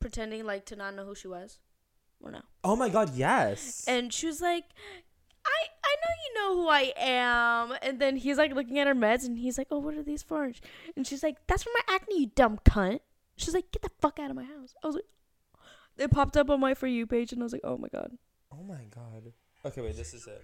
[0.00, 1.58] Pretending like to not know who she was?
[2.20, 2.40] Or no?
[2.64, 3.84] Oh my god, yes.
[3.86, 4.64] And she was like,
[5.44, 7.74] I I know you know who I am.
[7.82, 10.22] And then he's like looking at her meds and he's like, Oh, what are these
[10.22, 10.50] for?
[10.96, 13.00] And she's like, That's for my acne, you dumb cunt.
[13.36, 14.74] She's like, Get the fuck out of my house.
[14.82, 15.04] I was like,
[15.98, 18.12] It popped up on my For You page and I was like, Oh my god.
[18.52, 19.32] oh my god.
[19.64, 20.42] Okay, wait, this is it.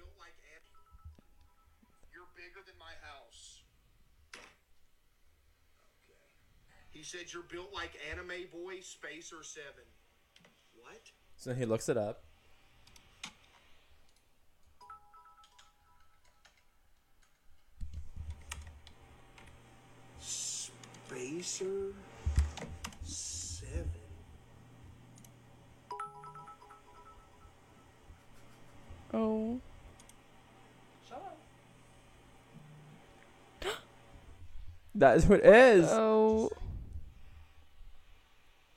[7.07, 9.65] Said you're built like Anime Boy Spacer 7.
[10.75, 11.13] What?
[11.37, 12.25] So he looks it up.
[20.19, 21.93] Spacer
[23.05, 23.85] 7.
[29.15, 29.61] Oh.
[34.97, 35.87] That is what it is.
[35.91, 36.51] Oh.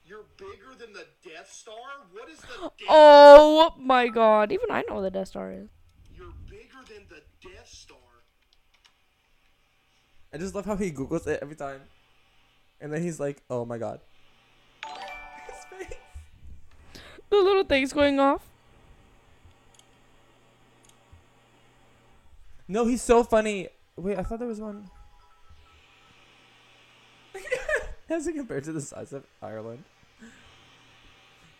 [0.09, 1.75] You're bigger than the Death Star?
[2.11, 2.38] What is the Death
[2.89, 4.51] Oh my god.
[4.51, 5.69] Even I know what the Death Star is.
[6.15, 7.97] You're bigger than the Death Star.
[10.33, 11.81] I just love how he googles it every time,
[12.79, 13.99] and then he's like, "Oh my god."
[14.85, 15.97] His face.
[17.29, 18.47] The little things going off.
[22.67, 23.69] No, he's so funny.
[23.95, 24.89] Wait, I thought there was one.
[28.09, 29.83] As it compared to the size of Ireland.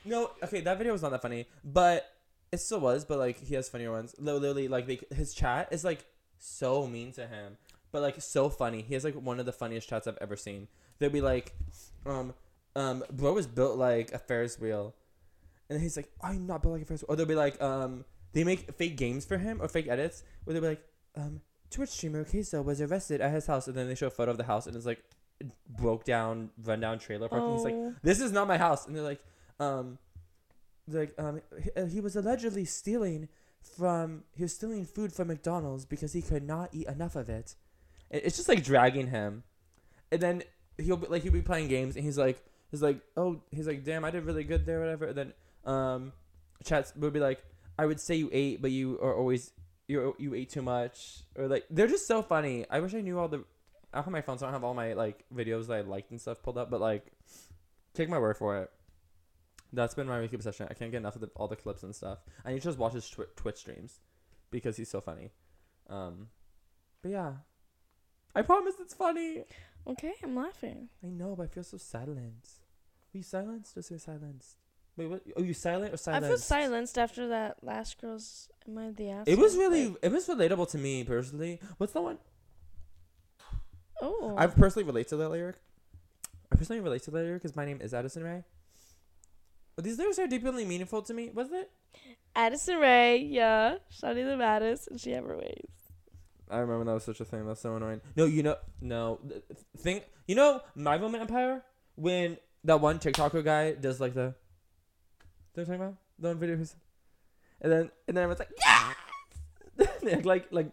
[0.05, 2.05] No, okay, that video was not that funny, but
[2.51, 3.05] it still was.
[3.05, 4.15] But like, he has funnier ones.
[4.17, 6.05] Literally, like they, his chat is like
[6.37, 7.57] so mean to him,
[7.91, 8.81] but like so funny.
[8.81, 10.67] He has like one of the funniest chats I've ever seen.
[10.99, 11.53] They'll be like,
[12.05, 12.33] um,
[12.75, 14.95] um, bro was built like a Ferris wheel,
[15.69, 17.13] and he's like, I'm not built like a Ferris wheel.
[17.13, 20.53] Or they'll be like, um, they make fake games for him or fake edits where
[20.53, 20.83] they'll be like,
[21.15, 24.31] um, Twitch streamer CaseOh was arrested at his house, and then they show a photo
[24.31, 25.03] of the house, and it's like
[25.69, 27.43] broke down, run down trailer park.
[27.43, 27.95] And he's like, Oh.
[28.01, 29.21] "This is not my house," and they're like,
[29.59, 29.97] um,
[30.87, 33.29] like, um, he, uh, he was allegedly stealing
[33.61, 37.55] from he was stealing food from McDonald's because he could not eat enough of it.
[38.09, 39.43] It- It's just like dragging him,
[40.11, 40.43] and then
[40.77, 42.41] he'll be like he'll be playing games, and he's like,
[42.71, 45.05] he's like, oh, he's like, damn, I did really good there, whatever.
[45.07, 45.33] And then
[45.65, 46.13] um,
[46.63, 47.43] chats would be like,
[47.77, 49.51] I would say you ate, but you are always
[49.87, 52.65] you you ate too much, or like they're just so funny.
[52.69, 53.43] I wish I knew all the.
[53.93, 56.11] I have my phone, so I don't have all my like videos that I liked
[56.11, 57.05] and stuff pulled up, but like,
[57.93, 58.71] take my word for it.
[59.71, 60.67] That's been my weekly obsession.
[60.69, 62.19] I can't get enough of the, all the clips and stuff.
[62.43, 63.99] I need to just watch his twi- Twitch streams
[64.49, 65.31] because he's so funny.
[65.89, 66.27] Um,
[67.01, 67.33] but yeah,
[68.35, 69.43] I promise it's funny.
[69.87, 70.89] Okay, I'm laughing.
[71.03, 72.61] I know, but I feel so silenced.
[73.13, 74.57] Were you silenced or was silenced?
[74.97, 75.23] Wait, what?
[75.37, 76.25] Oh, you silent or silenced?
[76.25, 78.49] I feel silenced after that last girl's.
[78.67, 79.33] Am I the asshole?
[79.33, 81.59] It was really, Like, it was relatable to me personally.
[81.77, 82.17] What's the one?
[84.01, 84.35] oh.
[84.37, 85.55] I personally relate to that lyric.
[86.51, 88.43] I personally relate to that lyric because my name is Addison Rae.
[89.79, 91.29] But these lyrics are deeply meaningful to me.
[91.33, 91.71] Was it?
[92.35, 93.77] Addison Rae, yeah.
[93.89, 95.71] Shawty the baddest, and she ever waves.
[96.51, 97.47] I remember that was such a thing.
[97.47, 98.01] That's so annoying.
[98.17, 99.41] No, you know, no th-
[99.77, 100.01] thing.
[100.27, 101.63] You know, my moment empire
[101.95, 104.35] when that one TikToker guy does like the.
[105.53, 105.95] Do you know what I'm talking about?
[106.19, 106.75] The one video, who's,
[107.61, 108.51] and then and then everyone's like,
[109.77, 110.71] yeah, they act like like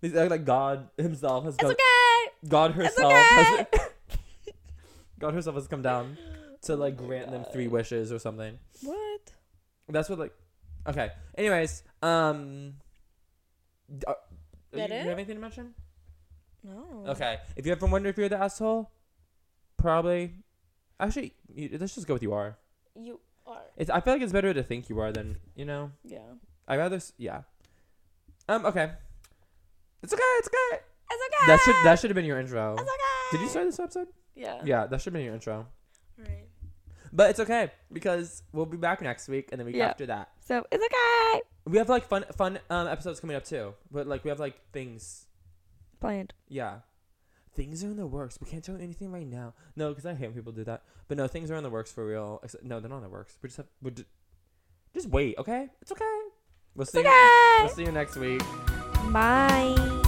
[0.00, 1.70] they act like God himself has It's come.
[1.70, 2.48] okay.
[2.48, 3.66] God herself It's okay.
[3.78, 3.88] has.
[5.20, 6.18] God herself has come down
[6.62, 8.58] to like Oh my grant them three wishes or something.
[8.82, 9.20] What?
[9.88, 10.34] That's what like.
[10.86, 11.10] Okay.
[11.36, 12.74] Anyways, um.
[13.88, 14.14] d- Uh,
[14.72, 15.74] you, That you have anything to mention?
[16.64, 17.04] No.
[17.08, 17.38] Okay.
[17.56, 18.90] If you ever wonder if you're the asshole,
[19.76, 20.32] probably.
[21.00, 22.56] Actually, you, let's just go with you are.
[22.94, 23.62] You are.
[23.76, 23.90] It's.
[23.90, 25.90] I feel like it's better to think you are than you know.
[26.04, 26.20] Yeah.
[26.68, 27.00] I rather.
[27.18, 27.42] Yeah.
[28.48, 28.64] Um.
[28.66, 28.90] Okay.
[30.02, 30.22] It's okay.
[30.38, 30.80] It's okay.
[31.10, 31.46] It's okay.
[31.48, 31.74] That should.
[31.84, 32.72] That should have been your intro.
[32.74, 32.88] It's okay.
[33.32, 34.08] Did you start this episode?
[34.34, 34.62] Yeah.
[34.64, 34.86] Yeah.
[34.86, 35.66] That should have been your intro.
[36.18, 36.46] Right.
[37.12, 39.88] But it's okay because we'll be back next week and then week Yeah.
[39.88, 40.30] after that.
[40.40, 41.42] So it's okay.
[41.66, 43.74] We have like fun, fun um episodes coming up too.
[43.90, 45.26] But like we have like things.
[46.00, 46.32] Planned.
[46.48, 46.78] Yeah.
[47.54, 48.38] Things are in the works.
[48.40, 49.52] We can't tell you anything right now.
[49.76, 50.84] No, because I hate when people do that.
[51.06, 52.40] But no, things are in the works for real.
[52.42, 53.36] Except, no, they're not in the works.
[53.42, 53.66] We just have.
[53.82, 54.04] We're ju-
[54.94, 55.68] just wait, okay?
[55.82, 56.18] It's okay.
[56.74, 57.00] We'll see.
[57.00, 57.56] It's You, okay.
[57.60, 58.42] we'll see you next week.
[59.12, 60.01] Bye.